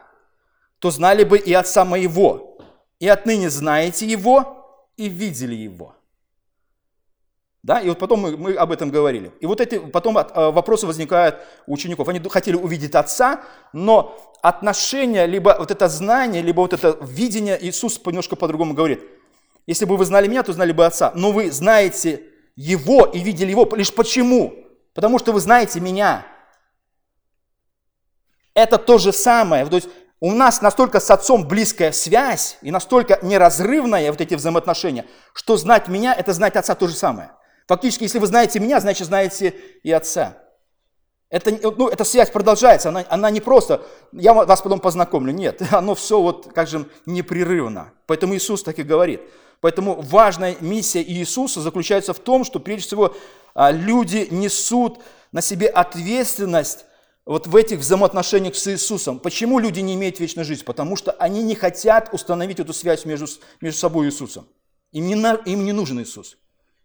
то 0.78 0.90
знали 0.90 1.24
бы 1.24 1.38
и 1.38 1.52
Отца 1.52 1.84
моего, 1.84 2.58
и 2.98 3.08
отныне 3.08 3.50
знаете 3.50 4.06
Его 4.06 4.90
и 4.96 5.08
видели 5.08 5.54
Его». 5.54 5.94
Да, 7.62 7.80
и 7.80 7.88
вот 7.88 7.98
потом 7.98 8.20
мы, 8.20 8.36
мы 8.36 8.54
об 8.54 8.70
этом 8.70 8.90
говорили. 8.90 9.32
И 9.40 9.46
вот 9.46 9.60
эти 9.60 9.78
потом 9.78 10.16
от, 10.18 10.30
э, 10.36 10.50
вопросы 10.52 10.86
возникают 10.86 11.40
у 11.66 11.72
учеников. 11.72 12.06
Они 12.06 12.20
хотели 12.28 12.54
увидеть 12.54 12.94
Отца, 12.94 13.40
но 13.72 14.16
отношение, 14.40 15.26
либо 15.26 15.56
вот 15.58 15.72
это 15.72 15.88
знание, 15.88 16.42
либо 16.42 16.60
вот 16.60 16.72
это 16.72 16.96
видение, 17.00 17.58
Иисус 17.60 18.00
немножко 18.06 18.36
по-другому 18.36 18.72
говорит. 18.72 19.00
Если 19.66 19.84
бы 19.84 19.96
вы 19.96 20.04
знали 20.04 20.28
меня, 20.28 20.44
то 20.44 20.52
знали 20.52 20.70
бы 20.70 20.86
Отца. 20.86 21.10
Но 21.16 21.32
вы 21.32 21.50
знаете 21.50 22.22
его 22.56 23.04
и 23.04 23.20
видели 23.20 23.50
Его. 23.50 23.68
Лишь 23.76 23.94
почему? 23.94 24.54
Потому 24.94 25.18
что 25.18 25.32
вы 25.32 25.40
знаете 25.40 25.78
меня. 25.78 26.26
Это 28.54 28.78
то 28.78 28.96
же 28.98 29.12
самое. 29.12 29.66
То 29.66 29.76
есть 29.76 29.88
у 30.20 30.32
нас 30.32 30.62
настолько 30.62 30.98
с 30.98 31.10
Отцом 31.10 31.46
близкая 31.46 31.92
связь 31.92 32.56
и 32.62 32.70
настолько 32.70 33.18
неразрывная 33.22 34.10
вот 34.10 34.20
эти 34.20 34.34
взаимоотношения, 34.34 35.04
что 35.34 35.58
знать 35.58 35.88
меня– 35.88 36.14
это 36.18 36.32
знать 36.32 36.56
Отца 36.56 36.74
то 36.74 36.88
же 36.88 36.94
самое. 36.94 37.32
Фактически, 37.68 38.04
если 38.04 38.18
вы 38.18 38.26
знаете 38.26 38.58
меня, 38.58 38.80
значит, 38.80 39.06
знаете 39.06 39.54
и 39.82 39.92
Отца. 39.92 40.38
Это, 41.28 41.50
ну, 41.76 41.88
эта 41.88 42.04
связь 42.04 42.30
продолжается, 42.30 42.88
она, 42.88 43.04
она 43.08 43.30
не 43.30 43.40
просто, 43.40 43.84
я 44.12 44.32
вас 44.32 44.62
потом 44.62 44.78
познакомлю, 44.78 45.32
нет, 45.32 45.60
оно 45.72 45.94
все 45.94 46.20
вот, 46.22 46.52
как 46.54 46.68
же, 46.68 46.88
непрерывно. 47.04 47.92
Поэтому 48.06 48.34
Иисус 48.34 48.62
так 48.62 48.78
и 48.78 48.84
говорит. 48.84 49.20
Поэтому 49.60 50.00
важная 50.00 50.56
миссия 50.60 51.02
Иисуса 51.02 51.60
заключается 51.60 52.12
в 52.12 52.18
том, 52.18 52.44
что 52.44 52.60
прежде 52.60 52.86
всего 52.86 53.16
а, 53.54 53.70
люди 53.70 54.28
несут 54.30 55.00
на 55.32 55.40
себе 55.40 55.68
ответственность 55.68 56.84
вот 57.24 57.46
в 57.46 57.56
этих 57.56 57.80
взаимоотношениях 57.80 58.54
с 58.54 58.68
Иисусом. 58.68 59.18
Почему 59.18 59.58
люди 59.58 59.80
не 59.80 59.94
имеют 59.94 60.20
вечной 60.20 60.44
жизни? 60.44 60.64
Потому 60.64 60.94
что 60.96 61.12
они 61.12 61.42
не 61.42 61.54
хотят 61.54 62.10
установить 62.12 62.60
эту 62.60 62.72
связь 62.72 63.04
между, 63.04 63.26
между 63.60 63.78
собой 63.78 64.06
и 64.06 64.10
Иисусом. 64.10 64.46
Им 64.92 65.08
не, 65.08 65.14
им 65.50 65.64
не 65.64 65.72
нужен 65.72 66.00
Иисус. 66.00 66.36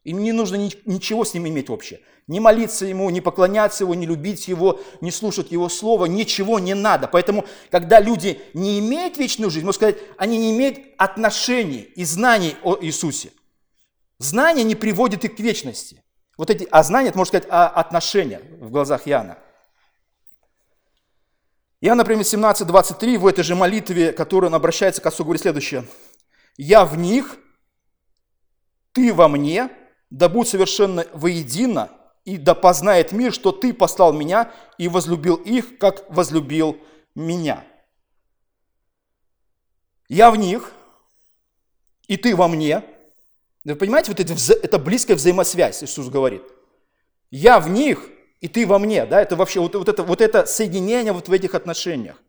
Им 0.04 0.24
не 0.24 0.32
нужно 0.32 0.56
ничего 0.86 1.24
с 1.24 1.34
ним 1.34 1.48
иметь 1.48 1.70
общее. 1.70 2.00
Не 2.28 2.40
молиться 2.40 2.86
ему, 2.86 3.10
не 3.10 3.22
поклоняться 3.22 3.84
его, 3.84 3.94
не 3.94 4.08
любить 4.08 4.48
его, 4.48 4.80
не 5.00 5.12
слушать 5.12 5.52
его 5.52 5.70
слова, 5.70 6.06
ничего 6.06 6.60
не 6.60 6.74
надо. 6.74 7.08
Поэтому, 7.08 7.46
когда 7.70 8.00
люди 8.00 8.42
не 8.54 8.80
имеют 8.80 9.18
вечную 9.18 9.52
жизнь, 9.52 9.66
можно 9.66 9.78
сказать, 9.78 9.98
они 10.18 10.38
не 10.38 10.52
имеют 10.52 10.80
отношений 10.98 11.82
и 11.96 12.04
знаний 12.04 12.56
о 12.64 12.78
Иисусе. 12.82 13.32
Знания 14.18 14.64
не 14.64 14.76
приводят 14.76 15.24
их 15.24 15.36
к 15.36 15.40
вечности. 15.40 16.04
Вот 16.38 16.50
эти, 16.50 16.68
а 16.72 16.82
знания, 16.84 17.10
это 17.10 17.18
можно 17.18 17.30
сказать, 17.30 17.48
а 17.52 17.68
отношения 17.68 18.42
в 18.60 18.72
глазах 18.72 19.08
Иоанна. 19.08 19.38
Иоанн, 21.82 21.98
например, 21.98 22.24
17.23 22.24 23.18
в 23.18 23.28
этой 23.28 23.44
же 23.44 23.56
молитве, 23.56 24.14
которой 24.14 24.46
он 24.46 24.56
обращается 24.56 25.02
к 25.02 25.06
Отцу, 25.06 25.24
говорит 25.24 25.42
следующее. 25.42 25.86
«Я 26.58 26.86
в 26.86 26.98
них, 26.98 27.38
ты 28.94 29.14
во 29.14 29.28
мне, 29.28 29.70
да 30.12 30.30
будь 30.30 30.48
совершенно 30.48 31.08
воедино, 31.14 31.90
и 32.26 32.38
да 32.38 32.54
познает 32.54 33.12
мир, 33.14 33.34
что 33.34 33.52
ты 33.52 33.74
послал 33.74 34.14
меня 34.14 34.52
и 34.78 34.88
возлюбил 34.88 35.36
их, 35.38 35.80
как 35.80 36.06
возлюбил 36.10 36.78
меня. 37.16 37.66
Я 40.08 40.30
в 40.30 40.36
них, 40.36 40.72
и 42.08 42.18
ты 42.18 42.36
во 42.36 42.48
мне. 42.48 42.84
Вы 43.64 43.76
понимаете, 43.76 44.12
вот 44.12 44.20
это, 44.20 44.36
это 44.62 44.78
близкая 44.78 45.16
взаимосвязь, 45.16 45.84
Иисус 45.84 46.10
говорит. 46.10 46.44
Я 47.32 47.60
в 47.60 47.70
них, 47.70 48.10
и 48.42 48.48
ты 48.48 48.68
во 48.68 48.78
мне. 48.78 49.06
Да? 49.06 49.22
Это 49.22 49.36
вообще 49.36 49.62
вот, 49.62 49.74
вот, 49.76 49.88
это, 49.88 50.04
вот 50.04 50.20
это 50.20 50.46
соединение 50.46 51.14
вот 51.14 51.30
в 51.30 51.32
этих 51.32 51.56
отношениях. 51.56 52.22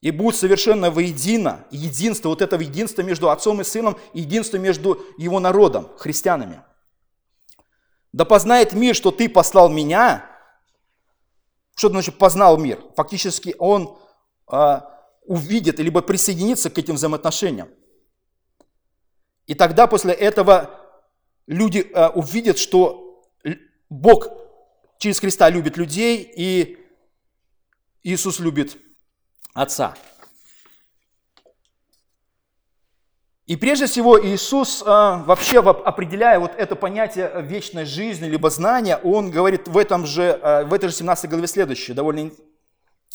И 0.00 0.10
будет 0.10 0.36
совершенно 0.36 0.90
воедино, 0.90 1.66
единство, 1.70 2.30
вот 2.30 2.40
это 2.40 2.56
единство 2.56 3.02
между 3.02 3.30
Отцом 3.30 3.60
и 3.60 3.64
Сыном, 3.64 3.98
единство 4.14 4.56
между 4.56 5.04
Его 5.18 5.40
народом, 5.40 5.90
христианами. 5.98 6.62
Да 8.12 8.24
познает 8.24 8.72
мир, 8.72 8.94
что 8.94 9.10
ты 9.10 9.28
послал 9.28 9.68
меня. 9.68 10.26
Что 11.76 11.90
значит 11.90 12.18
познал 12.18 12.56
мир? 12.56 12.82
Фактически 12.96 13.54
он 13.58 13.98
э, 14.50 14.80
увидит, 15.22 15.78
либо 15.78 16.00
присоединится 16.00 16.70
к 16.70 16.78
этим 16.78 16.94
взаимоотношениям. 16.94 17.68
И 19.46 19.54
тогда 19.54 19.86
после 19.86 20.12
этого 20.12 20.80
люди 21.46 21.78
э, 21.78 22.08
увидят, 22.08 22.58
что 22.58 23.22
Бог 23.90 24.28
через 24.98 25.20
Христа 25.20 25.50
любит 25.50 25.76
людей, 25.76 26.32
и 26.36 26.78
Иисус 28.02 28.40
любит 28.40 28.78
Отца. 29.54 29.94
И 33.46 33.56
прежде 33.56 33.86
всего 33.86 34.24
Иисус, 34.24 34.80
а, 34.86 35.24
вообще 35.24 35.58
определяя 35.58 36.38
вот 36.38 36.52
это 36.56 36.76
понятие 36.76 37.32
вечной 37.42 37.84
жизни, 37.84 38.26
либо 38.26 38.48
знания, 38.48 38.96
Он 39.02 39.32
говорит 39.32 39.66
в, 39.66 39.76
этом 39.76 40.06
же, 40.06 40.38
а, 40.40 40.64
в 40.64 40.72
этой 40.72 40.88
же 40.88 40.94
17 40.94 41.28
главе 41.28 41.48
следующее, 41.48 41.96
довольно 41.96 42.30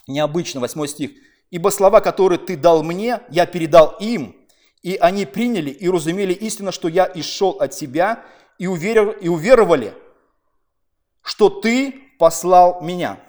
необычно, 0.08 0.60
8 0.60 0.88
стих. 0.88 1.12
«Ибо 1.52 1.70
слова, 1.70 2.02
которые 2.02 2.38
ты 2.38 2.58
дал 2.58 2.84
мне, 2.84 3.22
я 3.30 3.46
передал 3.46 3.96
им, 4.02 4.36
и 4.82 4.98
они 4.98 5.26
приняли 5.26 5.70
и 5.70 5.90
разумели 5.90 6.34
истину, 6.34 6.74
что 6.74 6.90
я 6.90 7.10
исшел 7.16 7.52
от 7.52 7.72
тебя, 7.72 8.26
и, 8.58 8.68
уверовали, 8.68 9.18
и 9.20 9.30
уверовали, 9.30 9.94
что 11.22 11.50
ты 11.50 11.94
послал 12.20 12.82
меня. 12.82 13.20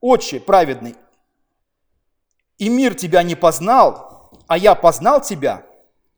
Отче 0.00 0.38
праведный, 0.38 0.94
и 2.58 2.68
мир 2.68 2.94
тебя 2.94 3.22
не 3.22 3.34
познал, 3.34 4.30
а 4.46 4.58
я 4.58 4.74
познал 4.74 5.20
тебя, 5.20 5.66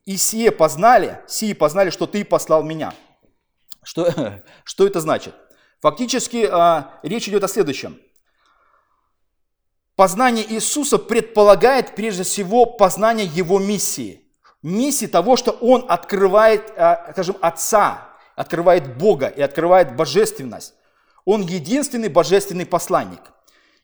и 0.05 0.16
сие 0.16 0.51
познали, 0.51 1.20
сие 1.27 1.55
познали, 1.55 1.90
что 1.90 2.07
ты 2.07 2.25
послал 2.25 2.62
меня. 2.62 2.94
Что, 3.83 4.42
что 4.64 4.87
это 4.87 5.01
значит? 5.01 5.35
Фактически 5.81 6.49
а, 6.51 6.99
речь 7.03 7.29
идет 7.29 7.44
о 7.44 7.49
следующем. 7.49 8.01
Познание 9.97 10.44
Иисуса 10.53 10.99
предполагает 10.99 11.94
прежде 11.94 12.25
всего 12.25 12.66
познание 12.66 13.27
Его 13.27 13.59
миссии. 13.59 14.23
Миссии 14.62 15.07
того, 15.07 15.37
что 15.37 15.53
Он 15.53 15.85
открывает, 15.88 16.73
а, 16.77 17.11
скажем, 17.12 17.37
Отца, 17.40 18.09
открывает 18.35 18.97
Бога 18.97 19.29
и 19.29 19.40
открывает 19.40 19.94
божественность. 19.94 20.75
Он 21.25 21.42
единственный 21.42 22.09
божественный 22.09 22.66
посланник. 22.66 23.20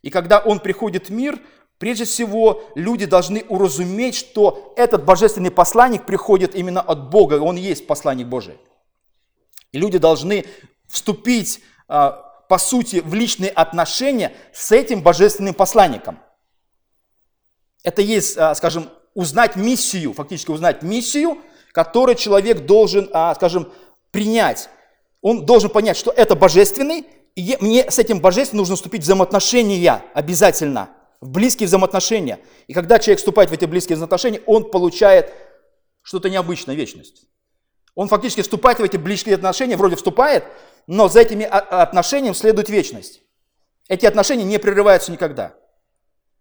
И 0.03 0.11
когда 0.11 0.41
Он 0.41 0.59
приходит 0.59 1.09
в 1.09 1.13
мир, 1.13 1.39
Прежде 1.81 2.05
всего, 2.05 2.63
люди 2.75 3.07
должны 3.07 3.43
уразуметь, 3.49 4.15
что 4.15 4.75
этот 4.77 5.07
божественный 5.07 5.51
посланник 5.51 6.05
приходит 6.05 6.55
именно 6.55 6.83
от 6.83 7.09
Бога, 7.09 7.41
он 7.41 7.57
есть 7.57 7.87
посланник 7.87 8.27
Божий. 8.27 8.59
И 9.73 9.79
люди 9.79 9.97
должны 9.97 10.45
вступить, 10.89 11.63
а, 11.89 12.11
по 12.51 12.59
сути, 12.59 12.97
в 12.97 13.15
личные 13.15 13.51
отношения 13.51 14.35
с 14.53 14.73
этим 14.73 15.01
божественным 15.01 15.55
посланником. 15.55 16.19
Это 17.83 18.03
есть, 18.03 18.37
а, 18.37 18.55
скажем, 18.55 18.91
узнать 19.15 19.57
миссию, 19.57 20.13
фактически 20.13 20.51
узнать 20.51 20.83
миссию, 20.83 21.39
которую 21.73 22.15
человек 22.17 22.67
должен, 22.67 23.09
а, 23.15 23.35
скажем, 23.35 23.73
принять. 24.11 24.69
Он 25.23 25.47
должен 25.47 25.71
понять, 25.71 25.97
что 25.97 26.11
это 26.11 26.37
божественный, 26.37 27.07
и 27.37 27.57
мне 27.63 27.91
с 27.91 27.99
этим 27.99 28.21
божественным 28.21 28.65
нужно 28.65 28.77
вступить 28.77 29.01
в 29.01 29.05
взаимоотношения 29.05 30.03
обязательно– 30.13 30.91
в 31.21 31.29
близкие 31.29 31.67
взаимоотношения. 31.67 32.41
И 32.67 32.73
когда 32.75 32.99
человек 32.99 33.19
вступает 33.19 33.51
в 33.51 33.53
эти 33.53 33.65
близкие 33.65 33.97
взаимоотношения, 33.97 34.41
он 34.47 34.71
получает 34.71 35.33
что-то 36.03 36.31
необычное, 36.31 36.75
вечность. 36.75 37.27
Он 37.95 38.09
фактически 38.09 38.43
вступает 38.43 38.79
в 38.79 38.83
эти 38.83 38.97
близкие 38.97 39.35
отношения, 39.35 39.77
вроде 39.77 39.97
вступает, 39.97 40.45
но 40.87 41.09
за 41.09 41.21
этими 41.21 41.45
отношениями 41.45 42.35
следует 42.35 42.71
вечность. 42.71 43.21
Эти 43.89 44.07
отношения 44.07 44.45
не 44.45 44.59
прерываются 44.59 45.13
никогда. 45.13 45.55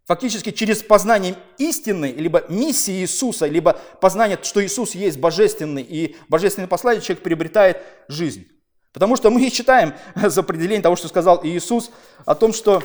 Фактически 0.05 0.51
через 0.51 0.81
познание 0.81 1.35
истины, 1.57 2.13
либо 2.17 2.43
миссии 2.49 3.01
Иисуса, 3.01 3.45
либо 3.45 3.79
познание, 3.99 4.39
что 4.41 4.63
Иисус 4.63 4.95
есть 4.95 5.19
божественный 5.19 5.83
и 5.83 6.15
божественный 6.29 6.67
посланник, 6.67 7.03
человек 7.03 7.23
приобретает 7.23 7.81
жизнь. 8.07 8.47
Потому 8.91 9.15
что 9.15 9.29
мы 9.29 9.47
считаем 9.49 9.93
за 10.15 10.41
определение 10.41 10.81
того, 10.81 10.95
что 10.95 11.07
сказал 11.07 11.41
Иисус, 11.43 11.91
о 12.25 12.33
том, 12.33 12.53
что 12.53 12.81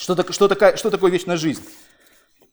что, 0.00 0.14
так, 0.16 0.32
что, 0.32 0.48
такая, 0.48 0.76
что 0.78 0.88
такое 0.88 1.10
вечная 1.10 1.36
жизнь? 1.36 1.62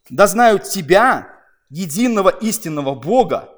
Да 0.10 0.28
знают 0.28 0.64
тебя, 0.66 1.34
единого 1.70 2.30
истинного 2.30 2.94
Бога 2.94 3.50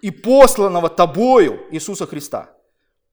и 0.00 0.12
посланного 0.12 0.88
тобою 0.88 1.66
Иисуса 1.72 2.06
Христа. 2.06 2.50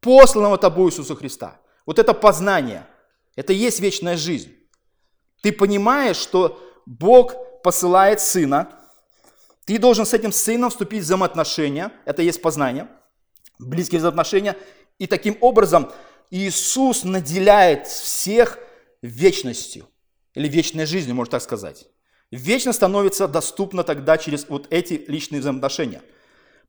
Посланного 0.02 0.60
тобою 0.60 0.90
Иисуса 0.90 1.16
Христа. 1.16 1.60
Вот 1.88 1.98
это 1.98 2.14
познание, 2.14 2.86
это 3.36 3.54
и 3.54 3.56
есть 3.56 3.80
вечная 3.80 4.16
жизнь. 4.16 4.56
Ты 5.42 5.52
понимаешь, 5.52 6.18
что 6.18 6.62
Бог 6.86 7.34
посылает 7.64 8.22
Сына, 8.22 8.70
ты 9.66 9.80
должен 9.80 10.06
с 10.06 10.14
этим 10.14 10.32
Сыном 10.32 10.70
вступить 10.70 11.02
в 11.02 11.06
взаимоотношения, 11.06 11.92
это 12.06 12.22
и 12.22 12.26
есть 12.26 12.42
познание, 12.42 12.88
близкие 13.58 13.98
взаимоотношения, 13.98 14.56
и 15.00 15.08
таким 15.08 15.40
образом 15.42 15.92
Иисус 16.30 17.04
наделяет 17.04 17.88
всех 17.88 18.60
вечностью 19.02 19.88
или 20.36 20.48
вечной 20.48 20.86
жизнью, 20.86 21.16
можно 21.16 21.32
так 21.32 21.42
сказать. 21.42 21.88
Вечно 22.32 22.74
становится 22.74 23.28
доступно 23.28 23.84
тогда 23.84 24.18
через 24.18 24.48
вот 24.50 24.68
эти 24.72 25.04
личные 25.08 25.42
взаимоотношения. 25.42 26.02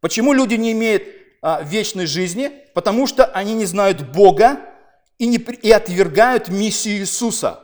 Почему 0.00 0.35
люди 0.35 0.55
не 0.55 0.72
имеют 0.72 1.05
а, 1.40 1.62
вечной 1.62 2.07
жизни? 2.07 2.50
Потому 2.74 3.07
что 3.07 3.24
они 3.24 3.55
не 3.55 3.64
знают 3.64 4.03
Бога 4.12 4.61
и, 5.18 5.27
не, 5.27 5.38
и 5.38 5.70
отвергают 5.70 6.48
миссию 6.48 6.98
Иисуса, 6.98 7.61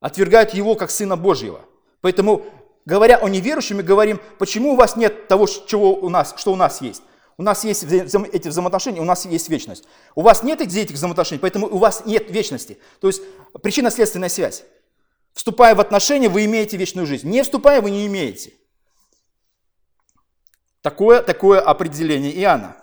отвергают 0.00 0.54
Его 0.54 0.74
как 0.74 0.90
Сына 0.90 1.16
Божьего. 1.16 1.60
Поэтому, 2.00 2.44
говоря 2.84 3.18
о 3.18 3.28
неверующих, 3.28 3.76
мы 3.76 3.82
говорим, 3.84 4.20
почему 4.38 4.72
у 4.72 4.76
вас 4.76 4.96
нет 4.96 5.28
того, 5.28 5.46
чего 5.46 5.94
у 5.94 6.08
нас, 6.08 6.34
что 6.36 6.52
у 6.52 6.56
нас 6.56 6.80
есть. 6.80 7.02
У 7.36 7.44
нас 7.44 7.62
есть 7.62 7.84
эти 7.84 8.48
взаимоотношения, 8.48 9.00
у 9.00 9.04
нас 9.04 9.24
есть 9.24 9.48
вечность. 9.48 9.84
У 10.16 10.22
вас 10.22 10.42
нет 10.42 10.60
этих 10.60 10.90
взаимоотношений, 10.90 11.38
поэтому 11.38 11.68
у 11.68 11.78
вас 11.78 12.02
нет 12.04 12.28
вечности. 12.32 12.78
То 13.00 13.06
есть 13.06 13.22
причинно-следственная 13.62 14.28
связь. 14.28 14.64
Вступая 15.38 15.76
в 15.76 15.80
отношения, 15.80 16.28
вы 16.28 16.46
имеете 16.46 16.76
вечную 16.76 17.06
жизнь. 17.06 17.30
Не 17.30 17.44
вступая, 17.44 17.80
вы 17.80 17.92
не 17.92 18.08
имеете. 18.08 18.54
Такое, 20.82 21.22
такое 21.22 21.60
определение 21.60 22.36
Иоанна. 22.40 22.76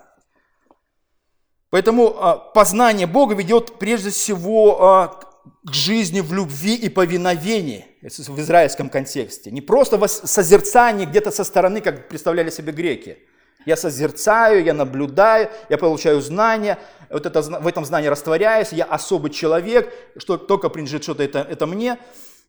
Поэтому 1.68 2.16
а, 2.18 2.38
познание 2.38 3.06
Бога 3.06 3.34
ведет 3.34 3.78
прежде 3.78 4.08
всего 4.08 4.82
а, 4.82 5.20
к 5.66 5.74
жизни 5.74 6.20
в 6.20 6.32
любви 6.32 6.76
и 6.76 6.88
повиновении 6.88 7.84
в 8.00 8.40
израильском 8.40 8.88
контексте. 8.88 9.50
Не 9.50 9.60
просто 9.60 9.98
в 9.98 10.08
созерцании 10.08 11.04
где-то 11.04 11.30
со 11.30 11.44
стороны, 11.44 11.82
как 11.82 12.08
представляли 12.08 12.48
себе 12.48 12.72
греки. 12.72 13.18
Я 13.66 13.76
созерцаю, 13.76 14.64
я 14.64 14.72
наблюдаю, 14.72 15.50
я 15.68 15.76
получаю 15.76 16.22
знания, 16.22 16.78
вот 17.10 17.26
это, 17.26 17.42
в 17.42 17.66
этом 17.66 17.84
знании 17.84 18.08
растворяюсь, 18.08 18.72
я 18.72 18.86
особый 18.86 19.30
человек, 19.30 19.92
что 20.16 20.38
только 20.38 20.70
принадлежит 20.70 21.02
что-то 21.02 21.22
это, 21.22 21.40
это 21.40 21.66
мне. 21.66 21.98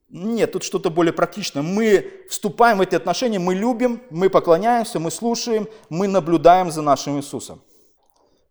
Нет, 0.09 0.53
тут 0.53 0.63
что-то 0.63 0.89
более 0.89 1.11
практичное. 1.11 1.63
Мы 1.63 2.23
вступаем 2.29 2.77
в 2.77 2.81
эти 2.81 2.95
отношения, 2.95 3.39
мы 3.39 3.55
любим, 3.55 4.01
мы 4.09 4.29
поклоняемся, 4.29 4.99
мы 4.99 5.11
слушаем, 5.11 5.67
мы 5.89 6.07
наблюдаем 6.07 6.71
за 6.71 6.81
нашим 6.81 7.17
Иисусом. 7.17 7.61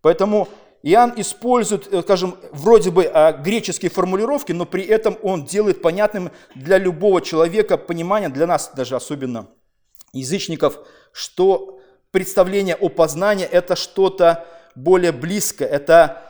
Поэтому 0.02 0.48
Иоанн 0.82 1.14
использует, 1.16 1.92
э, 1.92 2.02
скажем, 2.02 2.36
вроде 2.52 2.90
бы 2.90 3.06
а, 3.06 3.32
греческие 3.32 3.90
формулировки, 3.90 4.52
но 4.52 4.66
при 4.66 4.84
этом 4.84 5.16
он 5.22 5.44
делает 5.44 5.82
понятным 5.82 6.30
для 6.54 6.78
любого 6.78 7.20
человека 7.22 7.78
понимание, 7.78 8.28
для 8.28 8.46
нас 8.46 8.70
даже 8.76 8.94
особенно 8.94 9.48
язычников, 10.12 10.78
что 11.12 11.80
представление 12.10 12.76
о 12.76 12.88
познании– 12.88 13.46
это 13.50 13.76
что-то 13.76 14.46
более 14.74 15.12
близкое, 15.12 15.66
это, 15.66 16.22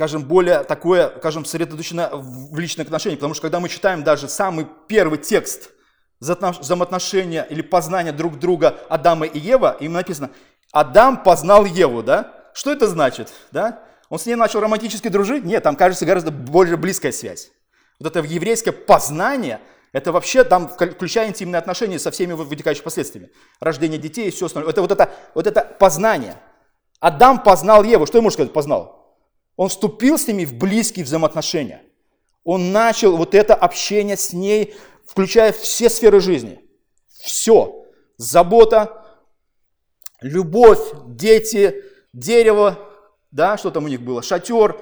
скажем, 0.00 0.24
более 0.24 0.64
такое, 0.64 1.12
скажем, 1.18 1.44
сосредоточено 1.44 2.08
в 2.14 2.58
личных 2.58 2.86
отношениях. 2.86 3.18
Потому 3.18 3.34
что 3.34 3.42
когда 3.42 3.60
мы 3.60 3.68
читаем 3.68 4.02
даже 4.02 4.30
самый 4.30 4.66
первый 4.88 5.18
текст 5.18 5.72
взаимоотношения 6.20 7.46
или 7.50 7.60
познания 7.60 8.12
друг 8.12 8.38
друга 8.38 8.78
Адама 8.88 9.26
и 9.26 9.38
Ева, 9.38 9.76
им 9.78 9.92
написано 9.92 10.30
«Адам 10.72 11.22
познал 11.22 11.66
Еву», 11.66 12.02
да? 12.02 12.32
Что 12.54 12.72
это 12.72 12.86
значит? 12.86 13.30
Да? 13.52 13.80
Он 14.08 14.18
с 14.18 14.24
ней 14.24 14.36
начал 14.36 14.60
романтически 14.60 15.08
дружить? 15.08 15.44
Нет, 15.44 15.64
там, 15.64 15.76
кажется, 15.76 16.06
гораздо 16.06 16.30
более 16.30 16.78
близкая 16.78 17.12
связь. 17.12 17.50
Вот 17.98 18.16
это 18.16 18.26
еврейское 18.26 18.72
познание, 18.72 19.60
это 19.92 20.12
вообще 20.12 20.44
там, 20.44 20.66
включая 20.66 21.28
интимные 21.28 21.58
отношения 21.58 21.98
со 21.98 22.10
всеми 22.10 22.32
вытекающими 22.32 22.84
последствиями. 22.84 23.28
Рождение 23.60 23.98
детей 23.98 24.28
и 24.28 24.30
все 24.30 24.46
остальное. 24.46 24.72
Это 24.72 24.80
вот 24.80 24.92
это, 24.92 25.10
вот 25.34 25.46
это 25.46 25.60
познание. 25.78 26.36
Адам 27.00 27.42
познал 27.42 27.84
Еву. 27.84 28.06
Что 28.06 28.16
ему 28.16 28.30
сказать 28.30 28.54
познал? 28.54 28.99
Он 29.60 29.68
вступил 29.68 30.18
с 30.18 30.26
ними 30.26 30.46
в 30.46 30.54
близкие 30.54 31.04
взаимоотношения. 31.04 31.82
Он 32.44 32.72
начал 32.72 33.18
вот 33.18 33.34
это 33.34 33.54
общение 33.54 34.16
с 34.16 34.32
ней, 34.32 34.74
включая 35.04 35.52
все 35.52 35.90
сферы 35.90 36.20
жизни. 36.20 36.64
Все. 37.10 37.84
Забота, 38.16 39.04
любовь, 40.22 40.80
дети, 41.08 41.84
дерево, 42.14 42.78
да, 43.32 43.58
что 43.58 43.70
там 43.70 43.84
у 43.84 43.88
них 43.88 44.00
было, 44.00 44.22
шатер, 44.22 44.80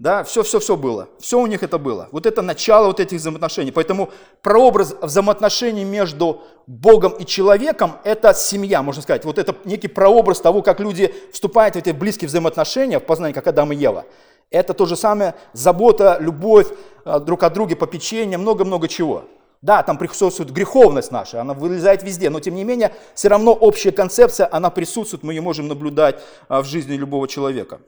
да, 0.00 0.24
все-все-все 0.24 0.78
было. 0.78 1.10
Все 1.18 1.38
у 1.38 1.46
них 1.46 1.62
это 1.62 1.76
было. 1.76 2.08
Вот 2.10 2.24
это 2.24 2.40
начало 2.40 2.86
вот 2.86 3.00
этих 3.00 3.18
взаимоотношений. 3.18 3.70
Поэтому 3.70 4.08
прообраз 4.40 4.96
взаимоотношений 5.02 5.84
между 5.84 6.40
Богом 6.66 7.12
и 7.12 7.26
человеком– 7.26 7.98
это 8.04 8.32
семья, 8.32 8.82
можно 8.82 9.02
сказать. 9.02 9.26
Вот 9.26 9.38
это 9.38 9.54
некий 9.66 9.88
прообраз 9.88 10.40
того, 10.40 10.62
как 10.62 10.80
люди 10.80 11.14
вступают 11.34 11.74
в 11.74 11.78
эти 11.78 11.90
близкие 11.90 12.28
взаимоотношения, 12.28 12.98
в 12.98 13.04
познание, 13.04 13.34
как 13.34 13.46
Адам 13.46 13.72
и 13.72 13.76
Ева. 13.76 14.06
Это 14.50 14.72
то 14.72 14.86
же 14.86 14.96
самое 14.96 15.34
забота, 15.52 16.16
любовь 16.18 16.68
а, 17.04 17.18
друг 17.18 17.42
о 17.42 17.50
друге, 17.50 17.76
попечение, 17.76 18.38
много-много 18.38 18.88
чего. 18.88 19.24
Да, 19.60 19.82
там 19.82 19.98
присутствует 19.98 20.50
греховность 20.50 21.10
наша, 21.10 21.42
она 21.42 21.52
вылезает 21.52 22.02
везде, 22.02 22.30
но 22.30 22.40
тем 22.40 22.54
не 22.54 22.64
менее, 22.64 22.94
все 23.14 23.28
равно 23.28 23.52
общая 23.52 23.92
концепция, 23.92 24.48
она 24.50 24.70
присутствует, 24.70 25.22
мы 25.22 25.34
ее 25.34 25.42
можем 25.42 25.68
наблюдать 25.68 26.22
а, 26.48 26.62
в 26.62 26.64
жизни 26.64 26.94
любого 26.94 27.28
человека. 27.28 27.80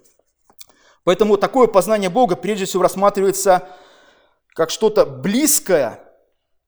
Поэтому 1.05 1.37
такое 1.37 1.67
познание 1.67 2.11
Бога 2.11 2.37
прежде 2.37 2.65
всего 2.65 2.83
рассматривается 2.83 3.69
как 4.55 4.71
что-то 4.71 5.05
близкое, 5.07 6.01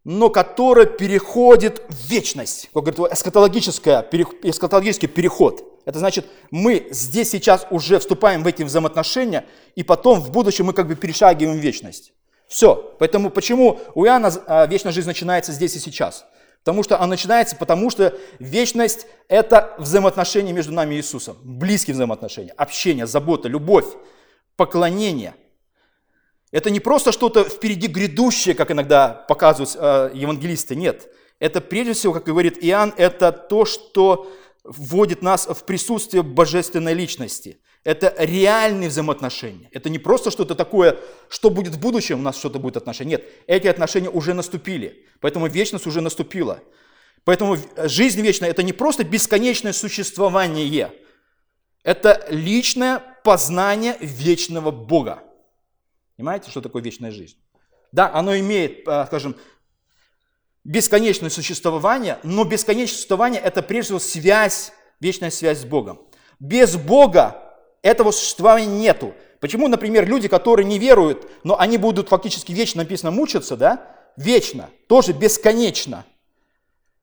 но 0.04 0.28
которое 0.28 0.86
переходит 0.86 1.82
в 1.88 2.10
вечность. 2.10 2.70
Как 2.74 2.84
говорит, 2.84 3.12
эскатологическое, 3.12 4.06
эскатологический 4.42 5.08
переход. 5.08 5.64
Это 5.84 5.98
значит, 5.98 6.26
мы 6.50 6.88
здесь 6.90 7.30
сейчас 7.30 7.66
уже 7.70 7.98
вступаем 7.98 8.42
в 8.42 8.46
эти 8.46 8.62
взаимоотношения, 8.62 9.44
и 9.76 9.82
потом 9.82 10.20
в 10.20 10.30
будущем 10.30 10.66
мы 10.66 10.72
как 10.72 10.88
бы 10.88 10.94
перешагиваем 10.94 11.58
в 11.58 11.62
вечность. 11.62 12.12
Все. 12.48 12.94
Поэтому 12.98 13.30
почему 13.30 13.80
у 13.94 14.04
Иоанна 14.04 14.32
а, 14.46 14.66
вечная 14.66 14.92
жизнь 14.92 15.08
начинается 15.08 15.52
здесь 15.52 15.76
и 15.76 15.78
сейчас? 15.78 16.26
Потому 16.62 16.82
что 16.82 16.96
она 16.96 17.08
начинается, 17.08 17.56
потому 17.56 17.90
что 17.90 18.16
вечность– 18.38 19.06
это 19.28 19.74
взаимоотношения 19.78 20.52
между 20.52 20.72
нами 20.72 20.94
и 20.94 20.98
Иисусом. 20.98 21.36
Близкие 21.42 21.94
взаимоотношения, 21.94 22.52
общение, 22.56 23.06
забота, 23.06 23.48
любовь, 23.48 23.86
поклонение. 24.56 25.34
Это 26.50 26.70
не 26.70 26.80
просто 26.80 27.10
что-то 27.10 27.44
впереди 27.44 27.88
грядущее, 27.88 28.54
как 28.54 28.70
иногда 28.70 29.08
показывают 29.08 29.76
э, 29.76 30.16
евангелисты, 30.16 30.76
нет. 30.76 31.10
Это 31.40 31.60
прежде 31.60 31.94
всего, 31.94 32.12
как 32.12 32.24
говорит 32.24 32.58
Иоанн, 32.64 32.94
это 32.96 33.32
то, 33.32 33.64
что 33.64 34.30
вводит 34.62 35.20
нас 35.20 35.46
в 35.46 35.64
присутствие 35.64 36.22
божественной 36.22 36.94
личности. 36.94 37.58
Это 37.82 38.14
реальные 38.18 38.88
взаимоотношения. 38.88 39.68
Это 39.72 39.90
не 39.90 39.98
просто 39.98 40.30
что-то 40.30 40.54
такое, 40.54 40.98
что 41.28 41.50
будет 41.50 41.74
в 41.74 41.80
будущем, 41.80 42.20
у 42.20 42.22
нас 42.22 42.38
что-то 42.38 42.58
будет 42.58 42.78
отношения. 42.78 43.10
Нет, 43.10 43.24
эти 43.46 43.66
отношения 43.66 44.08
уже 44.08 44.32
наступили. 44.32 45.04
Поэтому 45.20 45.48
вечность 45.48 45.86
уже 45.86 46.00
наступила. 46.00 46.60
Поэтому 47.24 47.58
жизнь 47.76 48.22
вечная– 48.22 48.50
это 48.50 48.62
не 48.62 48.72
просто 48.72 49.04
бесконечное 49.04 49.72
существование. 49.72 50.92
Это 51.82 52.24
личное 52.30 53.02
познание 53.24 53.96
вечного 54.00 54.70
Бога. 54.70 55.24
Понимаете, 56.16 56.50
что 56.50 56.60
такое 56.60 56.82
вечная 56.82 57.10
жизнь? 57.10 57.36
Да, 57.90 58.12
оно 58.14 58.36
имеет, 58.38 58.86
э, 58.86 59.06
скажем, 59.06 59.34
бесконечное 60.62 61.30
существование, 61.30 62.18
но 62.22 62.44
бесконечное 62.44 62.94
существование– 62.94 63.40
это 63.44 63.62
прежде 63.62 63.86
всего 63.86 63.98
связь, 63.98 64.72
вечная 65.00 65.30
связь 65.30 65.60
с 65.60 65.64
Богом. 65.64 66.00
Без 66.38 66.76
Бога 66.76 67.40
этого 67.82 68.10
существования 68.10 68.66
нету. 68.66 69.14
Почему, 69.40 69.68
например, 69.68 70.06
люди, 70.06 70.28
которые 70.28 70.66
не 70.66 70.78
веруют, 70.78 71.26
но 71.44 71.58
они 71.58 71.78
будут 71.78 72.08
фактически 72.08 72.52
вечно, 72.52 72.82
написано, 72.82 73.10
мучиться, 73.10 73.56
да? 73.56 74.12
Вечно, 74.16 74.70
тоже 74.88 75.12
бесконечно. 75.12 76.04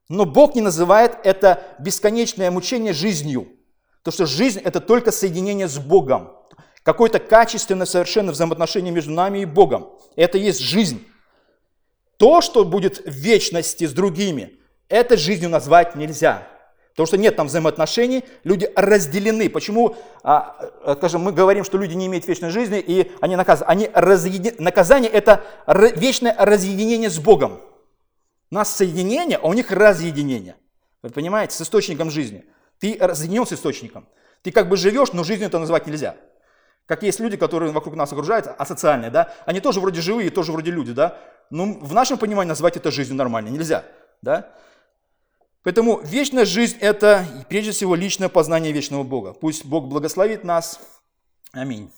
Но 0.07 0.25
Бог 0.25 0.55
не 0.55 0.61
называет 0.61 1.17
это 1.23 1.63
бесконечное 1.79 2.51
мучение 2.51 2.93
жизнью. 2.93 3.47
То, 4.03 4.11
что 4.11 4.25
жизнь– 4.25 4.59
это 4.63 4.79
только 4.79 5.11
соединение 5.11 5.67
с 5.67 5.77
Богом. 5.77 6.31
Какое-то 6.83 7.19
качественное, 7.19 7.85
совершенно 7.85 8.31
взаимоотношение 8.31 8.91
между 8.91 9.11
нами 9.11 9.39
и 9.39 9.45
Богом. 9.45 9.89
Это 10.15 10.37
есть 10.37 10.59
жизнь. 10.59 11.05
То, 12.17 12.41
что 12.41 12.65
будет 12.65 13.05
в 13.05 13.11
вечности 13.11 13.85
с 13.85 13.93
другими, 13.93 14.59
это 14.89 15.17
жизнью 15.17 15.49
назвать 15.49 15.95
нельзя. 15.95 16.47
Потому 16.91 17.07
что 17.07 17.17
нет 17.17 17.35
там 17.35 17.47
взаимоотношений, 17.47 18.25
люди 18.43 18.69
разделены. 18.75 19.49
Почему, 19.49 19.95
а, 20.23 20.57
а, 20.83 20.95
скажем, 20.95 21.21
мы 21.21 21.31
говорим, 21.31 21.63
что 21.63 21.77
люди 21.77 21.93
не 21.93 22.07
имеют 22.07 22.27
вечной 22.27 22.49
жизни, 22.49 22.79
и 22.79 23.11
они 23.21 23.35
наказаны. 23.35 23.69
Они 23.69 23.89
разъедин... 23.93 24.55
Наказание– 24.59 25.09
это 25.13 25.43
вечное 25.95 26.35
разъединение 26.37 27.09
с 27.09 27.17
Богом. 27.17 27.61
У 28.49 28.55
нас 28.55 28.75
соединение, 28.75 29.37
а 29.37 29.47
у 29.47 29.53
них 29.53 29.71
разъединение. 29.71 30.57
Вы 31.01 31.09
понимаете, 31.09 31.55
с 31.55 31.61
источником 31.61 32.11
жизни. 32.11 32.43
Ты 32.81 32.97
разъединен 32.99 33.45
с 33.45 33.53
источником. 33.53 34.07
Ты 34.41 34.51
как 34.51 34.67
бы 34.67 34.75
живешь, 34.75 35.13
но 35.13 35.23
жизнью 35.23 35.47
это 35.47 35.59
назвать 35.59 35.87
нельзя. 35.87 36.17
Как 36.87 37.03
есть 37.03 37.19
люди, 37.19 37.37
которые 37.37 37.71
вокруг 37.71 37.95
нас 37.95 38.11
окружают, 38.11 38.47
асоциальные, 38.57 39.11
да, 39.11 39.31
они 39.45 39.61
тоже 39.61 39.79
вроде 39.79 40.01
живые, 40.01 40.31
тоже 40.31 40.51
вроде 40.51 40.71
люди, 40.71 40.91
да, 40.91 41.17
но 41.51 41.73
в 41.73 41.93
нашем 41.93 42.17
понимании 42.17 42.49
назвать 42.49 42.75
это 42.75 42.91
жизнью 42.91 43.15
нормально 43.15 43.49
нельзя, 43.49 43.85
да. 44.21 44.51
Поэтому 45.63 46.01
вечная 46.03 46.43
жизнь– 46.43 46.77
это 46.81 47.23
прежде 47.47 47.71
всего 47.71 47.93
личное 47.93 48.29
познание 48.29 48.73
вечного 48.73 49.03
Бога. 49.03 49.33
Пусть 49.33 49.63
Бог 49.63 49.87
благословит 49.87 50.43
нас. 50.43 50.79
Аминь. 51.53 51.89